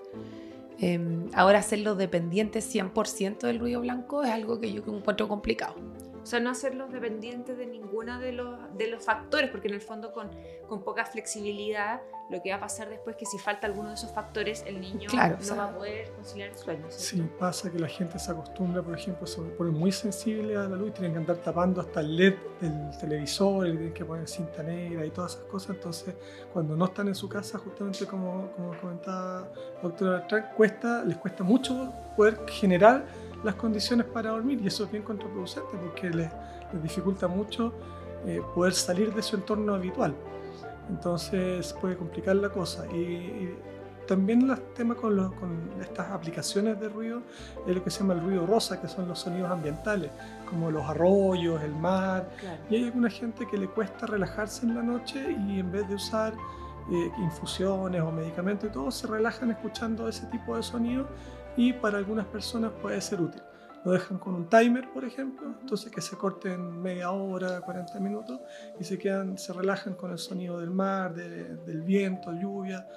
ahora 1.34 1.60
hacerlo 1.60 1.96
dependiente 1.96 2.60
100% 2.60 3.48
del 3.48 3.60
ruido 3.60 3.82
blanco 3.82 4.24
es 4.24 4.32
algo 4.32 4.60
que 4.60 4.74
yo 4.74 4.84
encuentro 4.88 5.28
complicado. 5.28 5.76
O 6.22 6.25
sea, 6.25 6.40
no 6.40 6.51
hacerlos 6.51 6.92
dependientes 6.92 7.58
de 7.58 7.66
ninguno 7.66 8.20
de 8.20 8.32
los, 8.32 8.60
de 8.78 8.88
los 8.88 9.04
factores, 9.04 9.50
porque 9.50 9.68
en 9.68 9.74
el 9.74 9.82
fondo 9.82 10.13
con, 10.13 10.30
con 10.68 10.84
poca 10.84 11.06
flexibilidad 11.06 12.01
lo 12.32 12.42
que 12.42 12.50
va 12.50 12.56
a 12.56 12.60
pasar 12.62 12.90
después 12.90 13.16
es 13.16 13.20
que 13.20 13.25
si 13.25 13.38
falta 13.38 13.68
alguno 13.68 13.90
de 13.90 13.96
esos 13.96 14.12
factores, 14.12 14.63
el 14.66 14.80
niño 14.80 15.10
no 15.12 15.58
va 15.58 15.66
a 15.66 15.74
poder 15.74 16.12
conciliar 16.13 16.50
el 16.50 16.58
sueño. 16.58 16.86
Sí, 16.90 17.22
pasa 17.38 17.70
que 17.70 17.78
la 17.78 17.90
gente 17.90 18.18
se 18.20 18.32
acostumbra, 18.32 18.82
por 18.82 18.96
ejemplo, 18.96 19.28
se 19.28 19.42
pone 19.42 19.72
muy 19.72 19.92
sensible 19.92 20.56
a 20.56 20.63
la 20.63 20.78
luz, 20.78 20.94
tienen 20.94 21.12
que 21.12 21.20
andar 21.20 21.38
tapando 21.38 21.82
hasta 21.82 22.00
el 22.00 22.16
LED 22.16 22.36
del 22.62 22.98
televisor, 22.98 23.68
y 23.68 23.72
tienen 23.72 23.94
que 23.94 24.06
poner 24.06 24.28
cinta 24.30 24.63
negra 24.63 25.06
y 25.06 25.10
todas 25.10 25.34
esas 25.34 25.44
cosas. 25.46 25.75
Entonces, 25.75 26.16
cuando 26.54 26.78
no 26.78 26.86
están 26.86 27.10
en 27.10 27.16
su 27.16 27.28
casa, 27.28 27.58
justamente 27.58 28.06
como, 28.06 28.50
como 28.56 28.80
comentaba 28.80 29.50
la 29.75 29.82
doctora 29.82 30.12
Bertrand, 30.20 30.54
cuesta, 30.56 31.04
les 31.04 31.18
cuesta 31.18 31.44
mucho 31.44 31.92
poder 32.16 32.40
generar 32.48 33.04
las 33.44 33.56
condiciones 33.56 34.06
para 34.08 34.32
dormir 34.32 34.60
y 34.62 34.68
eso 34.68 34.84
es 34.86 34.92
bien 34.92 35.04
contraproducente 35.04 35.78
porque 35.78 36.10
les, 36.10 36.30
dificulta 36.82 37.28
mucho 37.28 37.74
eh, 38.26 38.42
poder 38.56 38.74
salir 38.74 39.14
de 39.14 39.22
su 39.22 39.36
entorno 39.36 39.74
habitual. 39.74 40.14
Entonces 40.90 41.74
puede 41.80 41.98
complicar 41.98 42.36
la 42.36 42.50
cosa. 42.50 42.86
Y, 42.88 43.56
también 44.08 44.50
el 44.50 44.60
tema 44.74 44.96
con, 44.96 45.16
con, 45.36 45.70
estas 45.80 46.12
aplicaciones 46.12 46.78
de 46.82 46.90
ruido 46.90 47.22
es 47.66 47.74
lo 47.74 47.82
que 47.82 47.90
se 47.90 48.00
llama 48.00 48.16
el 48.16 48.20
ruido 48.20 48.46
rosa, 48.46 48.82
que 48.82 48.90
son 48.90 49.08
los 49.08 49.20
sonidos 49.20 49.50
ambientales, 49.50 50.12
como 50.50 50.70
los 50.70 50.84
arroyos, 50.84 51.64
el 51.64 51.74
mar. 51.74 52.30
Y 52.70 52.76
hay 52.76 52.86
alguna 52.86 53.10
gente 53.10 53.48
que 53.48 53.58
le 53.58 53.68
cuesta 53.68 54.08
relajarse 54.08 54.66
en 54.66 54.76
la 54.76 54.82
noche 54.82 55.32
y 55.48 55.60
en 55.60 55.72
vez 55.72 55.88
de 55.88 55.96
usar 55.96 56.34
eh, 56.92 57.12
infusiones 57.20 58.02
o 58.02 58.12
medicamentos 58.12 58.70
y 58.70 58.74
todo, 58.74 58.92
se 58.92 59.08
relajan 59.08 59.52
escuchando 59.52 60.10
ese 60.10 60.26
tipo 60.26 60.58
de 60.58 60.64
sonidos 60.64 61.08
y 61.58 61.74
para 61.74 61.98
algunas 61.98 62.25
personas 62.25 62.72
puede 62.81 63.00
ser 63.01 63.22
útil. 63.22 63.41
Lo 63.84 63.93
dejan 63.93 64.20
con 64.20 64.36
un 64.36 64.48
timer, 64.48 64.89
por 64.91 65.03
ejemplo, 65.03 65.55
entonces 65.60 65.91
que 65.91 66.01
se 66.01 66.15
corten 66.15 66.81
media 66.81 67.12
hora, 67.12 67.62
40 67.62 68.00
minutos 68.00 68.39
y 68.79 68.84
se 68.84 69.00
quedan, 69.00 69.38
se 69.39 69.53
relajan 69.53 69.96
con 69.96 70.12
el 70.12 70.20
sonido 70.20 70.60
del 70.60 70.70
mar, 70.70 71.15
del 71.15 71.81
viento, 71.81 72.31
lluvia. 72.31 72.88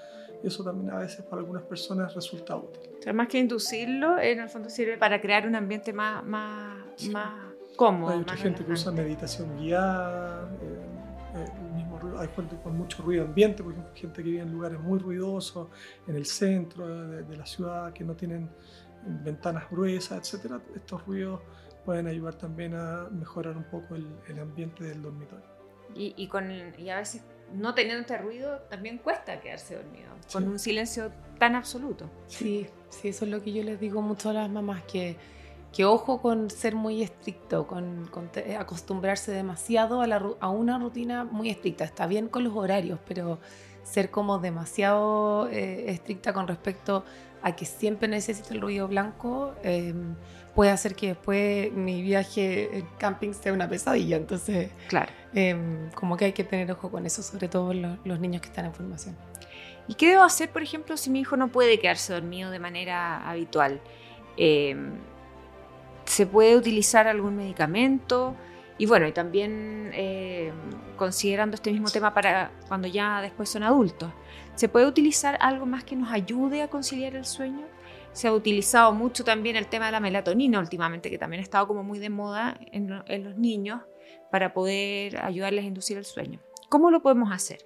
Eso 0.43 0.63
también 0.63 0.91
a 0.91 0.99
veces 0.99 1.25
para 1.25 1.41
algunas 1.41 1.63
personas 1.63 2.15
resulta 2.15 2.55
útil. 2.55 2.83
O 2.99 3.03
sea, 3.03 3.15
más 3.15 3.29
que 3.29 3.39
inducirlo, 3.39 4.19
en 4.19 4.41
el 4.41 4.49
fondo 4.51 4.69
sirve 4.69 4.99
para 4.99 5.23
crear 5.23 5.47
un 5.47 5.55
ambiente 5.55 5.95
más, 5.95 6.23
más, 6.23 7.03
más 7.11 7.55
cómodo. 7.77 8.13
Hay 8.13 8.21
otra 8.21 8.37
gente 8.37 8.63
que 8.63 8.73
usa 8.73 8.93
meditación 8.93 9.57
guiada, 9.57 10.51
eh, 10.61 10.84
hay 12.19 12.29
gente 12.29 12.57
con 12.63 12.77
mucho 12.77 13.03
ruido 13.03 13.25
ambiente, 13.25 13.63
por 13.63 13.73
ejemplo, 13.73 13.93
gente 13.95 14.23
que 14.23 14.31
vive 14.31 14.43
en 14.43 14.53
lugares 14.53 14.81
muy 14.81 14.99
ruidosos, 14.99 15.69
en 16.07 16.17
el 16.17 16.27
centro 16.27 17.09
de, 17.09 17.37
la 17.37 17.47
ciudad, 17.47 17.93
que 17.93 18.05
no 18.05 18.15
tienen 18.15 18.51
ventanas 19.23 19.69
gruesas, 19.71 20.35
etc. 20.35 20.55
Estos 20.75 21.05
ruidos 21.07 21.41
pueden 21.85 22.07
ayudar 22.07 22.35
también 22.37 22.75
a 22.75 23.09
mejorar 23.11 23.57
un 23.57 23.65
poco 23.65 23.95
el, 23.95 24.07
el 24.29 24.39
ambiente 24.39 24.85
del 24.85 25.03
dormitorio. 25.03 25.45
Y, 25.95 26.15
y, 26.17 26.29
con, 26.29 26.51
y 26.51 26.91
a 26.91 26.97
veces 26.97 27.23
no 27.53 27.75
teniendo 27.75 28.01
este 28.01 28.19
ruido 28.19 28.59
también 28.71 28.99
cuesta 28.99 29.41
quedarse 29.41 29.77
dormido, 29.77 30.11
con 30.33 30.49
un 30.49 30.59
silencio 30.59 31.13
tan 31.39 31.55
absoluto. 31.55 32.11
Sí, 32.27 32.67
sí, 32.89 33.09
eso 33.09 33.25
es 33.25 33.31
lo 33.31 33.43
que 33.43 33.53
yo 33.53 33.63
les 33.63 33.79
digo 33.79 34.03
mucho 34.03 34.31
a 34.31 34.33
las 34.33 34.51
mamás, 34.51 34.83
que, 34.85 35.17
que 35.75 35.85
ojo 35.85 36.23
con 36.23 36.51
ser 36.51 36.77
muy 36.77 37.03
estricto, 37.03 37.67
con, 37.67 38.09
acostumbrarse 38.59 39.33
demasiado 39.33 40.03
a, 40.03 40.07
la, 40.07 40.23
a, 40.39 40.49
una 40.49 40.79
rutina 40.79 41.25
muy 41.25 41.51
estricta. 41.51 41.83
Está 41.85 42.07
bien 42.07 42.29
con 42.29 42.45
los 42.45 42.55
horarios, 42.55 43.01
pero 43.09 43.41
ser 43.83 44.11
como 44.11 44.39
demasiado 44.39 45.49
eh, 45.51 45.91
estricta 45.91 46.33
con 46.33 46.47
respecto 46.47 47.05
a 47.43 47.57
que 47.57 47.65
siempre 47.65 48.07
necesito 48.07 48.55
el 48.55 48.61
ruido 48.61 48.87
blanco. 48.87 49.55
Eh, 49.65 49.93
puede 50.55 50.71
hacer 50.71 50.95
que 50.95 51.09
después 51.09 51.73
mi 51.73 52.03
viaje 52.03 52.79
en 52.79 52.87
camping 52.99 53.33
sea 53.33 53.53
una 53.53 53.69
pesadilla. 53.69 54.17
Entonces, 54.17 54.71
claro. 54.87 55.11
Em, 55.35 55.91
como 55.91 56.17
que 56.17 56.27
hay 56.27 56.33
que 56.33 56.45
tener 56.45 56.71
ojo 56.71 56.89
con 56.89 57.05
eso, 57.05 57.21
sobre 57.21 57.49
todo 57.49 57.75
los, 57.75 58.21
niños 58.21 58.41
que 58.43 58.49
están 58.49 58.67
en 58.67 58.75
formación. 58.75 59.17
¿Y 59.89 59.95
qué 59.95 60.11
debo 60.11 60.23
hacer, 60.23 60.51
por 60.51 60.63
ejemplo, 60.63 60.97
si 60.97 61.11
mi 61.11 61.21
hijo 61.21 61.37
no 61.37 61.49
puede 61.49 61.81
quedarse 61.81 62.13
dormido 62.13 62.53
de 62.53 62.61
manera 62.61 63.29
habitual? 63.29 63.81
¿Se 66.15 66.27
puede 66.27 66.57
utilizar 66.57 67.09
algún 67.09 67.35
medicamento? 67.35 68.37
Y 68.79 68.87
bueno, 68.87 69.09
y 69.09 69.11
también 69.11 69.91
em, 69.95 70.55
considerando 70.97 71.57
este 71.57 71.73
mismo 71.73 71.91
tema 71.91 72.15
para 72.15 72.53
cuando 72.69 72.87
ya 72.87 73.21
después 73.21 73.49
son 73.49 73.65
adultos, 73.65 74.13
¿se 74.55 74.69
puede 74.69 74.87
utilizar 74.87 75.37
algo 75.41 75.67
más 75.67 75.83
que 75.83 75.97
nos 75.97 76.13
ayude 76.13 76.63
a 76.63 76.69
conciliar 76.69 77.17
el 77.17 77.25
sueño? 77.25 77.67
se 78.13 78.29
ha 78.29 78.33
utilizado 78.33 78.93
mucho 78.93 79.25
también 79.25 79.57
el 79.57 79.67
tema 79.67 79.87
de 79.87 79.91
la 79.91 79.99
melatonina 79.99 80.61
últimamente, 80.61 81.11
que 81.11 81.19
también 81.19 81.41
ha 81.41 81.43
estado 81.43 81.67
como 81.67 81.83
muy 81.83 81.99
de 81.99 82.11
moda 82.11 82.57
en, 82.71 82.89
los 83.25 83.37
niños 83.37 83.81
para 84.31 84.55
poder 84.55 85.17
ayudarles 85.17 85.65
a 85.65 85.67
inducir 85.67 85.99
el 85.99 86.05
sueño. 86.05 86.39
¿Cómo 86.69 86.93
lo 86.93 87.03
podemos 87.03 87.33
hacer? 87.33 87.59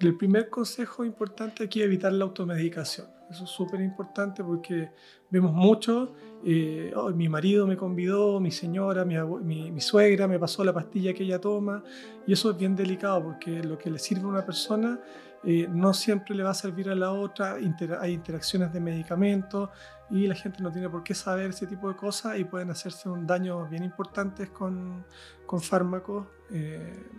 El 0.00 0.16
primer 0.16 0.50
consejo 0.50 1.04
importante 1.04 1.62
aquí 1.62 1.82
es 1.82 1.86
evitar 1.86 2.12
la 2.12 2.24
automedicación. 2.24 3.17
Eso 3.30 3.44
es 3.44 3.50
súper 3.50 3.80
importante 3.80 4.42
porque 4.42 4.90
vemos 5.28 5.52
mucho, 5.52 6.14
eh, 6.44 6.92
oh, 6.96 7.10
mi 7.10 7.28
marido 7.28 7.66
me 7.66 7.76
convidó, 7.76 8.40
mi 8.40 8.50
señora, 8.50 9.04
mi, 9.04 9.70
mi, 9.70 9.80
suegra 9.80 10.26
me 10.26 10.38
pasó 10.38 10.64
la 10.64 10.72
pastilla 10.72 11.12
que 11.12 11.24
ella 11.24 11.38
toma, 11.38 11.82
y 12.26 12.32
eso 12.32 12.50
es 12.50 12.56
bien 12.56 12.74
delicado 12.74 13.22
porque 13.22 13.62
lo 13.62 13.76
que 13.76 13.90
le 13.90 13.98
sirve 13.98 14.22
a 14.22 14.28
una 14.28 14.46
persona 14.46 14.98
eh, 15.44 15.68
no 15.70 15.92
siempre 15.92 16.34
le 16.34 16.42
va 16.42 16.50
a 16.50 16.54
servir 16.54 16.88
a 16.90 16.94
la 16.94 17.12
otra, 17.12 17.58
hay 18.00 18.12
interacciones 18.12 18.72
de 18.72 18.80
medicamentos 18.80 19.70
y 20.10 20.26
la 20.26 20.34
gente 20.34 20.62
no 20.62 20.72
tiene 20.72 20.88
por 20.88 21.04
qué 21.04 21.14
saber 21.14 21.50
ese 21.50 21.66
tipo 21.66 21.88
de 21.88 21.96
cosas 21.96 22.38
y 22.38 22.44
pueden 22.44 22.70
hacerse 22.70 23.08
un 23.08 23.26
daño 23.26 23.66
bien 23.68 23.84
importantes 23.84 24.50
con, 24.50 25.04
con 25.46 25.60
fármacos, 25.60 26.26
eh, 26.50 27.10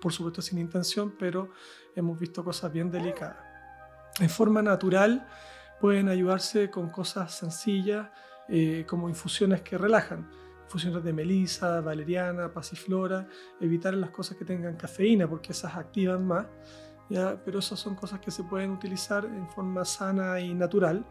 por 0.00 0.12
supuesto 0.12 0.40
sin 0.40 0.58
intención, 0.58 1.14
pero 1.18 1.50
hemos 1.94 2.18
visto 2.18 2.42
cosas 2.42 2.72
bien 2.72 2.90
delicadas. 2.90 3.36
En 4.18 4.30
forma 4.30 4.62
natural 4.62 5.26
pueden 5.80 6.08
ayudarse 6.08 6.70
con 6.70 6.90
cosas 6.90 7.32
sencillas 7.32 8.08
eh, 8.48 8.84
como 8.88 9.08
infusiones 9.08 9.62
que 9.62 9.78
relajan 9.78 10.28
infusiones 10.64 11.02
de 11.02 11.14
melisa, 11.14 11.80
valeriana, 11.80 12.52
pasiflora, 12.52 13.26
evitar 13.58 13.94
las 13.94 14.10
cosas 14.10 14.36
que 14.36 14.44
tengan 14.44 14.76
cafeína 14.76 15.26
porque 15.26 15.52
esas 15.52 15.74
activan 15.74 16.26
más 16.26 16.44
pero 17.44 17.58
esas 17.58 17.78
son 17.78 17.94
cosas 17.94 18.20
que 18.20 18.30
se 18.30 18.44
pueden 18.44 18.70
utilizar 18.70 19.24
en 19.24 19.48
forma 19.48 19.84
sana 19.84 20.40
y 20.40 20.54
natural. 20.54 21.04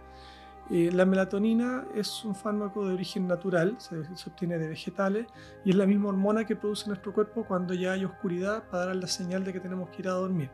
Eh, 0.70 0.92
la 0.92 1.06
melatonina 1.06 1.88
es 1.96 2.26
un 2.26 2.36
fármaco 2.36 2.86
de 2.86 2.94
origen 2.94 3.26
natural, 3.26 3.78
se, 3.80 3.96
obtiene 4.30 4.58
de 4.58 4.68
vegetales 4.68 5.28
y 5.63 5.70
es 5.70 5.76
la 5.78 5.86
misma 5.86 6.10
hormona 6.10 6.46
que 6.46 6.58
produce 6.58 6.88
nuestro 6.88 7.13
cuerpo 7.13 7.46
cuando 7.46 7.74
ya 7.74 7.94
hay 7.94 8.04
oscuridad 8.04 8.68
para 8.70 8.88
dar 8.88 8.96
la 8.98 9.08
señal 9.08 9.46
de 9.46 9.54
que 9.54 9.62
tenemos 9.62 9.89
que 9.89 10.02
ir 10.02 10.10
a 10.10 10.13
dormir. 10.13 10.52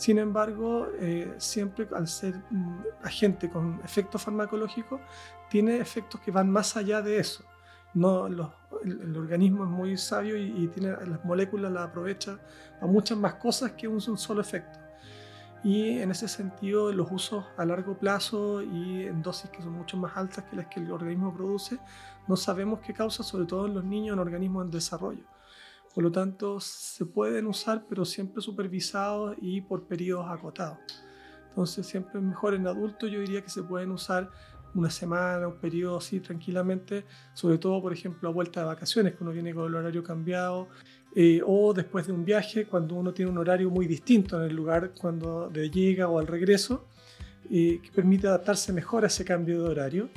Sin 0.00 0.18
embargo, 0.18 0.88
eh, 0.98 1.34
siempre 1.36 1.86
al 1.94 2.08
ser 2.08 2.34
un 2.50 2.82
agente 3.02 3.50
con 3.50 3.80
efecto 3.84 4.18
farmacológico, 4.18 5.00
tiene 5.50 5.76
efectos 5.76 6.20
que 6.20 6.30
van 6.30 6.50
más 6.50 6.76
allá 6.76 7.02
de 7.02 7.18
eso 7.18 7.44
no, 7.94 8.26
el, 8.26 9.16
organismo 9.16 9.64
es 9.64 9.70
muy 9.70 9.96
sabio 9.96 10.36
y, 10.36 10.68
tiene 10.68 10.90
las 11.06 11.24
moléculas 11.24 11.72
las 11.72 11.88
aprovecha 11.88 12.38
a 12.80 12.86
muchas 12.86 13.18
más 13.18 13.34
cosas 13.34 13.72
que 13.72 13.88
un, 13.88 14.00
solo 14.00 14.40
efecto. 14.40 14.78
Y 15.62 15.98
en 15.98 16.10
ese 16.10 16.26
sentido, 16.26 16.90
los 16.92 17.10
usos 17.10 17.44
a 17.58 17.64
largo 17.66 17.98
plazo 17.98 18.62
y 18.62 19.02
en 19.02 19.20
dosis 19.20 19.50
que 19.50 19.62
son 19.62 19.72
mucho 19.72 19.96
más 19.98 20.16
altas 20.16 20.44
que 20.44 20.56
las 20.56 20.66
que 20.66 20.80
el 20.80 20.90
organismo 20.90 21.34
produce, 21.34 21.78
no 22.28 22.36
sabemos 22.36 22.80
qué 22.80 22.94
causa, 22.94 23.22
sobre 23.22 23.44
todo 23.44 23.66
en 23.66 23.74
los 23.74 23.84
niños 23.84 24.14
en 24.14 24.20
organismos 24.20 24.64
en 24.64 24.70
desarrollo. 24.70 25.24
Por 25.94 26.04
lo 26.04 26.12
tanto, 26.12 26.60
se 26.60 27.04
pueden 27.04 27.46
usar, 27.46 27.84
pero 27.88 28.04
siempre 28.04 28.40
supervisados 28.40 29.36
y 29.40 29.60
por 29.60 29.84
periodos 29.84 30.26
acotados. 30.30 30.78
Entonces, 31.48 31.86
siempre 31.86 32.20
es 32.20 32.24
mejor 32.24 32.54
en 32.54 32.66
adultos, 32.66 33.10
yo 33.10 33.20
diría 33.20 33.42
que 33.42 33.50
se 33.50 33.62
pueden 33.62 33.90
usar 33.90 34.30
una 34.74 34.88
semana, 34.88 35.48
un 35.48 35.58
periodo 35.58 35.98
así 35.98 36.20
tranquilamente, 36.20 37.04
sobre 37.34 37.58
todo, 37.58 37.82
por 37.82 37.92
ejemplo, 37.92 38.28
a 38.28 38.32
vuelta 38.32 38.60
de 38.60 38.66
vacaciones, 38.66 39.16
que 39.16 39.24
uno 39.24 39.32
viene 39.32 39.52
con 39.52 39.66
el 39.66 39.74
horario 39.74 40.04
cambiado, 40.04 40.68
eh, 41.16 41.40
o 41.44 41.74
después 41.74 42.06
de 42.06 42.12
un 42.12 42.24
viaje, 42.24 42.66
cuando 42.66 42.94
uno 42.94 43.12
tiene 43.12 43.32
un 43.32 43.38
horario 43.38 43.68
muy 43.68 43.86
distinto 43.86 44.40
en 44.40 44.48
el 44.48 44.54
lugar 44.54 44.92
cuando 45.00 45.50
llega 45.50 46.08
o 46.08 46.20
al 46.20 46.28
regreso, 46.28 46.86
eh, 47.50 47.80
que 47.82 47.90
permite 47.90 48.28
adaptarse 48.28 48.72
mejor 48.72 49.02
a 49.02 49.08
ese 49.08 49.24
cambio 49.24 49.60
de 49.62 49.68
horario, 49.68 50.08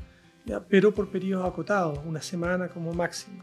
pero 0.69 0.93
por 0.93 1.09
periodos 1.09 1.47
acotados, 1.47 1.99
una 2.05 2.21
semana 2.21 2.67
como 2.67 2.93
máximo. 2.93 3.41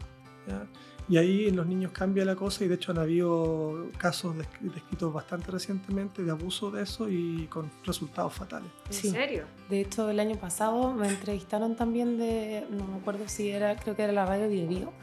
Y 1.11 1.17
ahí 1.17 1.49
en 1.49 1.57
los 1.57 1.67
niños 1.67 1.91
cambia 1.91 2.23
la 2.23 2.37
cosa 2.37 2.63
y 2.63 2.69
de 2.69 2.75
hecho 2.75 2.93
han 2.93 2.97
habido 2.97 3.89
casos 3.97 4.33
descritos 4.61 5.11
bastante 5.11 5.51
recientemente 5.51 6.23
de 6.23 6.31
abuso 6.31 6.71
de 6.71 6.83
eso 6.83 7.09
y 7.09 7.47
con 7.47 7.69
resultados 7.83 8.33
fatales. 8.33 8.71
¿En 8.87 9.11
serio? 9.11 9.43
De 9.69 9.81
hecho, 9.81 10.09
el 10.09 10.21
año 10.21 10.37
pasado 10.37 10.93
me 10.93 11.09
entrevistaron 11.09 11.75
también 11.75 12.17
de, 12.17 12.65
no 12.69 12.87
me 12.87 12.95
acuerdo 12.95 13.27
si 13.27 13.49
era, 13.49 13.75
creo 13.75 13.93
que 13.93 14.03
era 14.03 14.13
la 14.13 14.25
radio 14.25 14.47
Bio, 14.47 14.93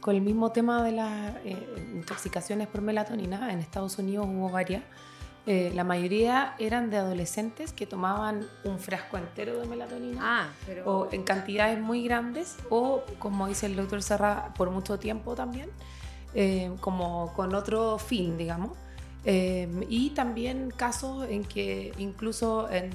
con 0.00 0.14
el 0.14 0.20
mismo 0.20 0.52
tema 0.52 0.84
de 0.84 0.92
las 0.92 1.34
eh, 1.44 1.56
intoxicaciones 1.96 2.68
por 2.68 2.80
melatonina. 2.80 3.52
En 3.52 3.58
Estados 3.58 3.98
Unidos 3.98 4.24
hubo 4.30 4.48
varias 4.48 4.84
eh, 5.48 5.70
la 5.76 5.84
mayoría 5.84 6.56
eran 6.58 6.90
de 6.90 6.96
adolescentes 6.96 7.72
que 7.72 7.86
tomaban 7.86 8.48
un 8.64 8.80
frasco 8.80 9.16
entero 9.16 9.60
de 9.60 9.66
melatonina 9.68 10.20
ah, 10.20 10.48
o 10.84 11.06
en 11.12 11.22
cantidades 11.22 11.78
muy 11.80 12.02
grandes 12.02 12.56
o, 12.68 13.04
como 13.20 13.46
dice 13.46 13.66
el 13.66 13.76
doctor 13.76 14.02
Serra, 14.02 14.52
por 14.56 14.70
mucho 14.70 14.98
tiempo 14.98 15.36
también, 15.36 15.70
eh, 16.34 16.72
como 16.80 17.32
con 17.34 17.54
otro 17.54 17.96
fin, 17.98 18.36
digamos. 18.36 18.72
Eh, 19.24 19.68
y 19.88 20.10
también 20.10 20.72
casos 20.72 21.28
en 21.28 21.44
que 21.44 21.92
incluso 21.98 22.68
en, 22.68 22.90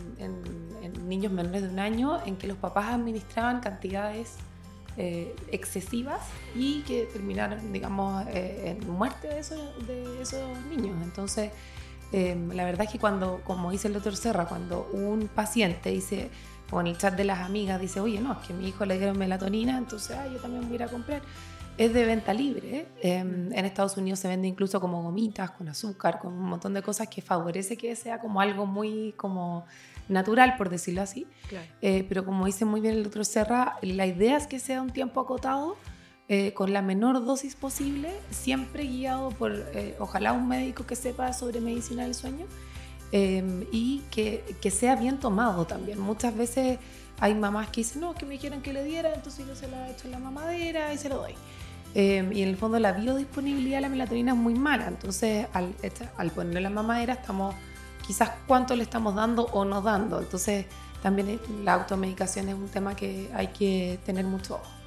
niños 1.08 1.32
menores 1.32 1.62
de 1.62 1.70
un 1.70 1.80
año, 1.80 2.20
en 2.26 2.36
que 2.36 2.48
los 2.48 2.58
papás 2.58 2.90
administraban 2.90 3.62
cantidades 3.62 4.36
excesivas 4.98 6.20
y 6.54 6.82
que 6.82 7.06
terminaron, 7.06 7.72
digamos, 7.72 8.26
en 8.34 8.90
muerte 8.90 9.30
de 9.30 9.40
esos, 9.40 9.88
de 9.88 10.22
esos 10.22 10.66
niños. 10.66 10.96
Entonces, 11.02 11.52
Em, 12.12 12.52
la 12.52 12.66
verdad 12.66 12.86
es 12.86 12.92
que 12.92 13.00
cuando, 13.00 13.42
como 13.44 13.72
dice 13.72 13.88
el 13.88 13.94
doctor 13.94 14.16
Serra, 14.16 14.46
cuando 14.46 14.90
un 14.94 15.28
paciente 15.28 15.90
dice, 15.90 16.30
o 16.72 16.82
en 16.82 16.88
el 16.88 16.98
chat 16.98 17.16
de 17.16 17.24
las 17.24 17.40
amigas 17.40 17.80
dice, 17.80 18.00
oye, 18.00 18.20
no, 18.20 18.34
es 18.34 18.40
que 18.40 18.54
a 18.54 18.56
mi 18.56 18.68
hijo 18.68 18.86
le 18.86 18.98
dieron 18.98 19.18
melatonina, 19.18 19.78
entonces 19.78 20.18
yo 20.32 20.40
también 20.40 20.64
voy 20.64 20.74
a 20.74 20.76
ir 20.76 20.84
a 20.84 20.88
comprar. 20.88 21.22
Es 21.78 21.94
de 21.94 22.06
venta 22.06 22.34
libre. 22.34 22.88
Em, 23.02 23.52
en 23.54 23.66
Estados 23.66 23.96
Unidos 23.98 24.20
se 24.20 24.28
vende 24.28 24.48
incluso 24.48 24.80
como 24.82 25.02
gomitas, 25.02 25.52
con 25.52 25.70
azúcar, 25.70 26.20
con 26.20 26.34
un 26.34 26.44
montón 26.44 26.74
de 26.74 26.82
cosas 26.82 27.08
que 27.08 27.22
favorece 27.22 27.78
que 27.78 27.96
sea 27.96 28.20
como 28.20 28.42
algo 28.42 28.66
muy 28.66 29.14
como 29.18 29.66
natural, 30.10 30.56
por 30.58 30.70
decirlo 30.70 31.02
así. 31.02 31.26
Eh, 31.82 32.06
pero 32.08 32.26
como 32.26 32.46
dice 32.46 32.66
muy 32.66 32.82
bien 32.82 32.96
el 32.96 33.04
doctor 33.04 33.26
Serra, 33.26 33.78
la 33.82 34.06
idea 34.06 34.38
es 34.38 34.48
que 34.48 34.60
sea 34.60 34.82
un 34.82 34.92
tiempo 34.92 35.22
acotado 35.22 35.78
eh, 36.34 36.54
con 36.54 36.72
la 36.72 36.82
menor 36.82 37.26
dosis 37.26 37.58
posible, 37.58 38.10
siempre 38.30 38.86
guiado 38.86 39.32
por, 39.32 39.52
eh, 39.52 39.98
ojalá, 40.00 40.32
un 40.32 40.48
médico 40.48 40.86
que 40.86 40.96
sepa 40.96 41.34
sobre 41.34 41.60
medicina 41.60 42.04
del 42.04 42.16
sueño 42.16 42.46
em, 43.12 43.66
y 43.74 44.00
que, 44.10 44.56
que, 44.62 44.72
sea 44.72 44.96
bien 44.96 45.20
tomado 45.20 45.68
también. 45.68 46.00
Muchas 46.00 46.34
veces 46.34 46.80
hay 47.20 47.36
mamás 47.36 47.68
que 47.68 47.82
dicen, 47.82 48.00
no, 48.00 48.16
que 48.16 48.26
me 48.26 48.38
quieren 48.38 48.62
que 48.62 48.72
le 48.72 48.82
diera, 48.86 49.14
entonces 49.14 49.46
yo 49.46 49.56
se 49.58 49.68
la 49.68 49.90
echo 49.90 50.06
en 50.06 50.12
la 50.12 50.20
mamadera 50.20 50.94
y 50.94 50.98
se 50.98 51.10
lo 51.10 51.18
doy. 51.18 51.34
Em, 51.96 52.32
y 52.32 52.44
en 52.44 52.48
el 52.48 52.56
fondo 52.56 52.80
la 52.80 52.94
biodisponibilidad 52.94 53.80
de 53.80 53.82
la 53.82 53.90
melatonina 53.90 54.32
es 54.32 54.38
muy 54.38 54.54
mala, 54.54 54.88
entonces 54.88 55.48
al, 55.52 55.76
al 56.16 56.32
ponerle 56.32 56.62
la 56.62 56.70
mamadera 56.70 57.16
estamos 57.16 57.56
quizás 58.08 58.32
cuánto 58.48 58.74
le 58.78 58.84
estamos 58.84 59.16
dando 59.16 59.48
o 59.48 59.66
no 59.66 59.82
dando. 59.82 60.22
Entonces, 60.22 60.66
también 61.04 61.42
la 61.66 61.74
automedicación 61.74 62.48
es 62.48 62.56
un 62.56 62.70
tema 62.70 62.96
que 62.96 63.30
hay 63.34 63.48
que 63.48 64.00
tener 64.06 64.24
mucho 64.24 64.56
ojo. 64.56 64.81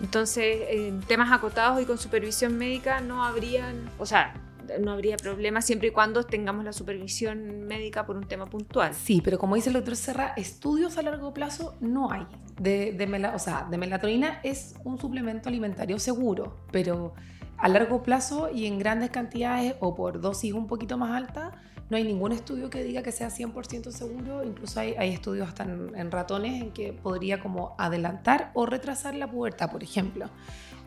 Entonces, 0.00 0.66
en 0.70 1.00
temas 1.00 1.32
acotados 1.32 1.80
y 1.82 1.84
con 1.84 1.98
supervisión 1.98 2.56
médica 2.56 3.00
no 3.00 3.24
habrían, 3.24 3.90
o 3.98 4.06
sea, 4.06 4.34
no 4.80 4.92
habría 4.92 5.16
problema 5.16 5.62
siempre 5.62 5.88
y 5.88 5.90
cuando 5.90 6.24
tengamos 6.24 6.64
la 6.64 6.72
supervisión 6.72 7.62
médica 7.62 8.06
por 8.06 8.16
un 8.16 8.28
tema 8.28 8.46
puntual. 8.46 8.94
Sí, 8.94 9.20
pero 9.24 9.38
como 9.38 9.54
dice 9.54 9.70
el 9.70 9.74
doctor 9.74 9.96
Serra, 9.96 10.34
estudios 10.36 10.98
a 10.98 11.02
largo 11.02 11.32
plazo 11.32 11.76
no 11.80 12.12
hay. 12.12 12.26
De, 12.60 12.92
de, 12.92 13.26
o 13.34 13.38
sea, 13.38 13.66
de 13.70 13.78
melatonina 13.78 14.40
es 14.42 14.74
un 14.84 14.98
suplemento 14.98 15.48
alimentario 15.48 15.98
seguro, 15.98 16.56
pero 16.70 17.14
a 17.56 17.68
largo 17.68 18.02
plazo 18.02 18.50
y 18.52 18.66
en 18.66 18.78
grandes 18.78 19.10
cantidades 19.10 19.74
o 19.80 19.94
por 19.94 20.20
dosis 20.20 20.52
un 20.52 20.66
poquito 20.66 20.96
más 20.96 21.16
alta, 21.16 21.60
no 21.90 21.96
hay 21.96 22.04
ningún 22.04 22.32
estudio 22.32 22.68
que 22.68 22.82
diga 22.84 23.02
que 23.02 23.12
sea 23.12 23.28
100% 23.28 23.90
seguro. 23.90 24.44
Incluso 24.44 24.80
hay, 24.80 24.94
estudios 25.12 25.48
hasta 25.48 25.64
en, 25.64 26.10
ratones 26.10 26.62
en 26.62 26.70
que 26.72 26.92
podría 26.92 27.40
como 27.40 27.74
adelantar 27.78 28.50
o 28.54 28.66
retrasar 28.66 29.14
la 29.14 29.30
pubertad, 29.30 29.70
por 29.70 29.82
ejemplo. 29.82 30.28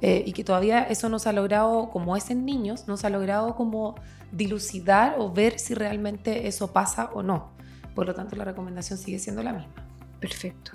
Eh, 0.01 0.23
y 0.25 0.33
que 0.33 0.43
todavía 0.43 0.83
eso 0.83 1.09
no 1.09 1.19
se 1.19 1.29
ha 1.29 1.33
logrado, 1.33 1.89
como 1.89 2.15
es 2.15 2.29
en 2.29 2.45
niños, 2.45 2.87
no 2.87 2.97
se 2.97 3.07
ha 3.07 3.09
logrado 3.09 3.55
como 3.55 3.95
dilucidar 4.31 5.15
o 5.17 5.31
ver 5.31 5.59
si 5.59 5.73
realmente 5.73 6.47
eso 6.47 6.71
pasa 6.71 7.09
o 7.13 7.23
no. 7.23 7.51
Por 7.95 8.07
lo 8.07 8.15
tanto, 8.15 8.35
la 8.35 8.45
recomendación 8.45 8.97
sigue 8.97 9.19
siendo 9.19 9.43
la 9.43 9.53
misma. 9.53 9.73
Perfecto. 10.19 10.71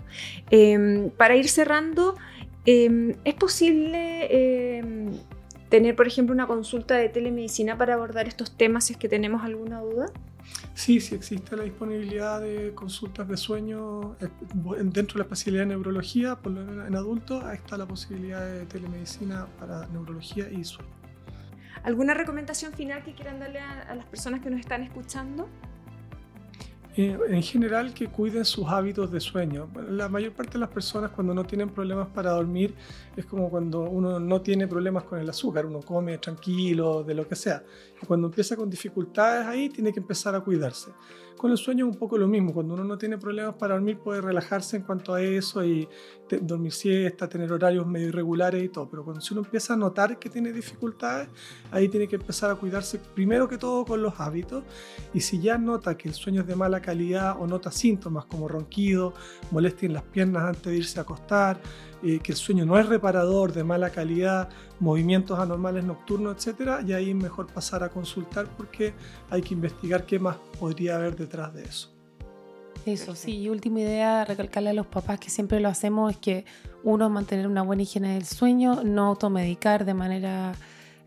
Em, 0.51 1.11
para 1.11 1.37
ir 1.37 1.49
cerrando, 1.49 2.17
em, 2.65 3.15
¿es 3.25 3.35
posible 3.35 4.79
em, 4.79 5.13
tener, 5.77 5.95
por 5.95 6.07
ejemplo, 6.07 6.33
una 6.33 6.47
consulta 6.47 6.95
de 6.95 7.11
telemedicina 7.11 7.77
para 7.77 7.93
abordar 7.93 8.27
estos 8.27 8.57
temas 8.57 8.85
si 8.85 8.95
es 8.95 8.99
que 8.99 9.11
tenemos 9.11 9.45
alguna 9.45 9.83
duda? 9.83 10.07
Sí, 10.73 11.01
sí 11.03 11.15
existe 11.15 11.55
la 11.55 11.65
disponibilidad 11.65 12.41
de 12.41 12.73
consultas 12.75 13.29
de 13.29 13.37
sueño 13.37 14.17
eh, 14.23 14.29
dentro 14.85 15.15
de 15.15 15.19
la 15.19 15.25
especialidad 15.25 15.65
de 15.65 15.67
neurología, 15.67 16.37
por 16.37 16.53
lo 16.53 16.65
menos 16.65 16.89
en 16.89 16.97
adultos, 16.97 17.45
ahí 17.45 17.59
está 17.59 17.77
la 17.77 17.85
posibilidad 17.85 18.43
de 18.47 18.65
telemedicina 18.65 19.49
para 19.61 19.87
neurología 19.89 20.49
y 20.51 20.65
sueño. 20.65 20.91
¿Alguna 21.83 22.15
recomendación 22.15 22.73
final 22.73 23.05
que 23.05 23.13
quieran 23.13 23.39
darle 23.39 23.61
a 23.61 23.95
las 23.95 24.07
personas 24.07 24.41
que 24.41 24.49
nos 24.49 24.61
están 24.61 24.83
escuchando? 24.83 25.47
Eh, 26.99 27.15
en 27.29 27.43
general 27.43 27.93
que 27.93 28.09
cuiden 28.09 28.47
sus 28.47 28.67
hábitos 28.69 29.13
de 29.13 29.21
sueño. 29.21 29.69
La 29.91 30.09
mayor 30.09 30.33
parte 30.33 30.55
de 30.55 30.61
las 30.61 30.71
personas 30.71 31.11
cuando 31.11 31.35
no 31.35 31.45
tienen 31.45 31.69
problemas 31.69 32.09
para 32.09 32.31
dormir 32.31 32.75
es 33.15 33.27
como 33.27 33.51
cuando 33.51 33.83
uno 33.83 34.19
no 34.19 34.41
tiene 34.41 34.67
problemas 34.67 35.05
con 35.05 35.19
el 35.19 35.29
azúcar, 35.29 35.67
uno 35.67 35.81
come 35.81 36.17
tranquilo, 36.17 37.05
de 37.05 37.15
lo 37.15 37.29
que 37.29 37.37
sea. 37.37 37.63
Cuando 38.07 38.29
empieza 38.29 38.57
con 38.57 38.71
dificultades 38.71 39.47
ahí, 39.47 39.69
tiene 39.69 39.93
que 39.93 40.01
empezar 40.01 40.35
a 40.35 40.41
cuidarse. 40.41 40.91
Con 41.37 41.51
el 41.51 41.59
sueño 41.59 41.87
es 41.87 41.93
un 41.93 41.99
poco 41.99 42.17
lo 42.17 42.27
mismo, 42.27 42.55
cuando 42.55 42.75
uno 42.75 42.85
no 42.85 42.97
tiene 42.97 43.19
problemas 43.19 43.55
para 43.57 43.75
dormir 43.75 43.99
puede 43.99 44.23
relajarse 44.23 44.77
en 44.77 44.83
cuanto 44.85 45.13
a 45.13 45.23
eso 45.23 45.63
y 45.63 45.87
dormir 46.41 46.73
siesta, 46.73 47.29
tener 47.29 47.53
horarios 47.53 47.87
medio 47.87 48.09
irregulares 48.09 48.65
y 48.65 48.69
todo, 48.69 48.89
pero 48.89 49.05
cuando 49.05 49.23
uno 49.31 49.43
empieza 49.43 49.75
a 49.75 49.77
notar 49.77 50.19
que 50.19 50.31
tiene 50.31 50.51
dificultades, 50.53 51.29
ahí 51.71 51.89
tiene 51.89 52.09
que 52.09 52.17
empezar 52.17 52.51
a 52.51 52.55
cuidarse 52.55 52.99
primero 52.99 53.49
que 53.49 53.59
todo 53.59 53.85
con 53.85 54.03
los 54.03 54.19
hábitos 54.19 54.65
y 55.13 55.21
si 55.21 55.39
ya 55.41 55.59
nota 55.59 55.97
que 55.97 56.09
el 56.09 56.15
sueño 56.15 56.41
es 56.41 56.47
de 56.47 56.57
mala 56.57 56.81
calidad 56.81 57.37
o 57.39 57.47
nota 57.47 57.71
síntomas 57.71 58.25
como 58.25 58.49
ronquido, 58.49 59.13
molestia 59.51 59.87
en 59.87 59.93
las 59.93 60.05
piernas 60.05 60.43
antes 60.45 60.73
de 60.73 60.77
irse 60.77 60.99
a 60.99 61.03
acostar, 61.03 61.61
eh, 62.03 62.21
que 62.23 62.33
el 62.33 62.39
sueño 62.39 62.67
no 62.67 62.79
es 62.79 62.87
reparador, 62.87 63.53
de 63.53 63.65
mala 63.65 63.91
calidad, 63.91 64.49
movimientos 64.81 65.39
anormales 65.39 65.85
nocturnos, 65.85 66.47
etc., 66.47 66.83
y 66.87 66.93
ahí 66.93 67.11
es 67.11 67.17
mejor 67.17 67.47
pasar 67.47 67.83
a 67.83 67.89
consultar 67.89 68.47
porque 68.57 68.95
hay 69.31 69.41
que 69.43 69.55
investigar 69.55 70.05
qué 70.05 70.19
más 70.19 70.37
podría 70.61 70.97
haber 70.97 71.17
detrás 71.27 71.53
de 71.55 71.65
eso. 71.65 71.93
Eso, 72.87 73.17
sí, 73.17 73.39
y 73.39 73.49
última 73.49 73.81
idea, 73.81 74.25
recalcarle 74.25 74.71
a 74.71 74.73
los 74.73 74.87
papás 74.87 75.19
que 75.19 75.29
siempre 75.29 75.59
lo 75.59 75.69
hacemos, 75.69 76.13
es 76.13 76.19
que 76.19 76.45
uno, 76.85 77.11
mantener 77.11 77.49
una 77.49 77.63
buena 77.63 77.83
higiene 77.83 78.15
del 78.15 78.25
sueño, 78.25 78.85
no 78.85 79.07
automedicar 79.07 79.85
de 79.85 79.95
manera 79.95 80.55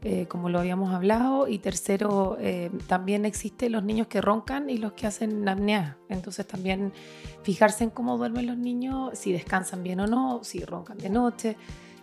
eh, 0.01 0.27
como 0.27 0.49
lo 0.49 0.59
habíamos 0.59 0.93
hablado, 0.93 1.47
y 1.47 1.59
tercero, 1.59 2.37
eh, 2.39 2.69
también 2.87 3.25
existen 3.25 3.73
los 3.73 3.83
niños 3.83 4.07
que 4.07 4.21
roncan 4.21 4.69
y 4.69 4.77
los 4.77 4.93
que 4.93 5.07
hacen 5.07 5.47
apnea. 5.47 5.97
Entonces 6.07 6.47
también 6.47 6.93
fijarse 7.43 7.85
en 7.85 7.89
cómo 7.89 8.17
duermen 8.17 8.47
los 8.47 8.57
niños, 8.57 9.17
si 9.17 9.33
descansan 9.33 9.83
bien 9.83 9.99
o 9.99 10.07
no, 10.07 10.41
si 10.43 10.63
roncan 10.63 10.97
de 10.97 11.09
noche. 11.09 11.57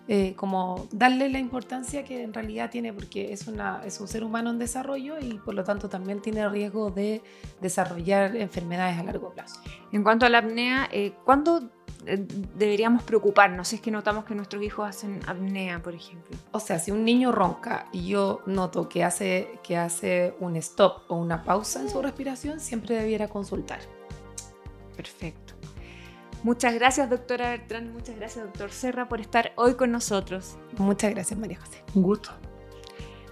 Eh, 0.09 0.35
como 0.37 0.87
darle 0.93 1.29
la 1.29 1.41
importancia 1.41 2.05
que 2.05 2.23
en 2.23 2.33
realidad 2.33 2.71
tiene, 2.71 2.93
porque 2.93 3.33
es, 3.33 3.49
una, 3.49 3.83
es 3.85 3.99
un 4.01 4.07
ser 4.07 4.23
humano 4.23 4.51
en 4.51 4.59
desarrollo 4.59 5.19
y 5.19 5.39
por 5.39 5.55
lo 5.55 5.65
tanto 5.65 5.89
también 5.89 6.23
tiene 6.23 6.49
riesgo 6.49 6.93
de 6.93 7.23
desarrollar 7.61 8.37
enfermedades 8.37 8.99
a 8.99 9.03
largo 9.03 9.31
plazo. 9.31 9.61
En 9.91 10.05
cuanto 10.05 10.25
a 10.25 10.29
la 10.29 10.39
apnea, 10.39 10.89
eh, 10.93 11.15
¿cuándo 11.25 11.71
eh, 12.07 12.25
deberíamos 12.57 13.03
preocuparnos 13.03 13.67
si 13.67 13.77
es 13.77 13.83
que 13.83 13.91
notamos 13.91 14.25
que 14.27 14.37
nuestros 14.37 14.63
hijos 14.63 14.89
hacen 14.89 15.21
apnea, 15.27 15.83
por 15.83 15.95
ejemplo? 15.95 16.37
O 16.53 16.61
sea, 16.61 16.79
si 16.79 16.93
un 16.93 17.05
niño 17.05 17.33
ronca 17.33 17.87
y 17.91 18.07
yo 18.07 18.43
noto 18.47 18.89
que 18.89 19.03
hace, 19.03 19.59
que 19.65 19.77
hace 19.77 20.37
un 20.39 20.55
stop 20.55 21.03
o 21.09 21.17
una 21.17 21.43
pausa 21.43 21.81
en 21.81 21.91
su 21.91 22.01
respiración, 22.01 22.61
siempre 22.61 22.95
debiera 22.95 23.27
consultar. 23.27 23.81
Perfecto. 24.97 25.46
Muchas 26.43 26.75
gracias, 26.75 27.11
doctora 27.11 27.51
Bertrán. 27.51 27.93
Muchas 27.93 28.17
gracias, 28.17 28.45
doctor 28.45 28.71
Serra, 28.71 29.09
por 29.09 29.21
estar 29.21 29.53
hoy 29.57 29.75
con 29.75 29.91
nosotros. 29.91 30.57
Muchas 30.79 31.13
gracias, 31.13 31.39
María 31.39 31.59
José. 31.59 31.83
Un 31.95 32.03
gusto. 32.03 32.31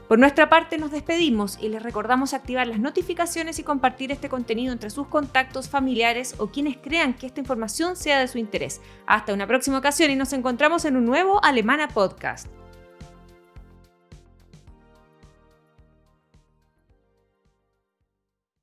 Por 0.09 0.19
nuestra 0.19 0.51
parte 0.51 0.77
nos 0.77 0.91
despedimos 0.91 1.59
y 1.61 1.69
les 1.69 1.83
recordamos 1.83 2.35
activar 2.35 2.67
las 2.67 2.79
notificaciones 2.79 3.59
y 3.59 3.63
compartir 3.63 4.13
este 4.13 4.29
contenido 4.29 4.73
entre 4.73 4.91
sus 4.91 5.07
contactos 5.07 5.69
familiares 5.69 6.35
o 6.39 6.49
quienes 6.49 6.77
crean 6.77 7.15
que 7.15 7.27
esta 7.27 7.41
información 7.41 7.97
sea 7.97 8.21
de 8.21 8.29
su 8.29 8.37
interés. 8.39 8.83
Hasta 9.07 9.33
una 9.33 9.47
próxima 9.47 9.79
ocasión 9.79 10.11
y 10.11 10.17
nos 10.17 10.35
encontramos 10.35 10.85
en 10.85 10.97
un 10.97 11.07
nuevo 11.07 11.43
Alemana 11.43 11.89
Podcast. 11.89 12.49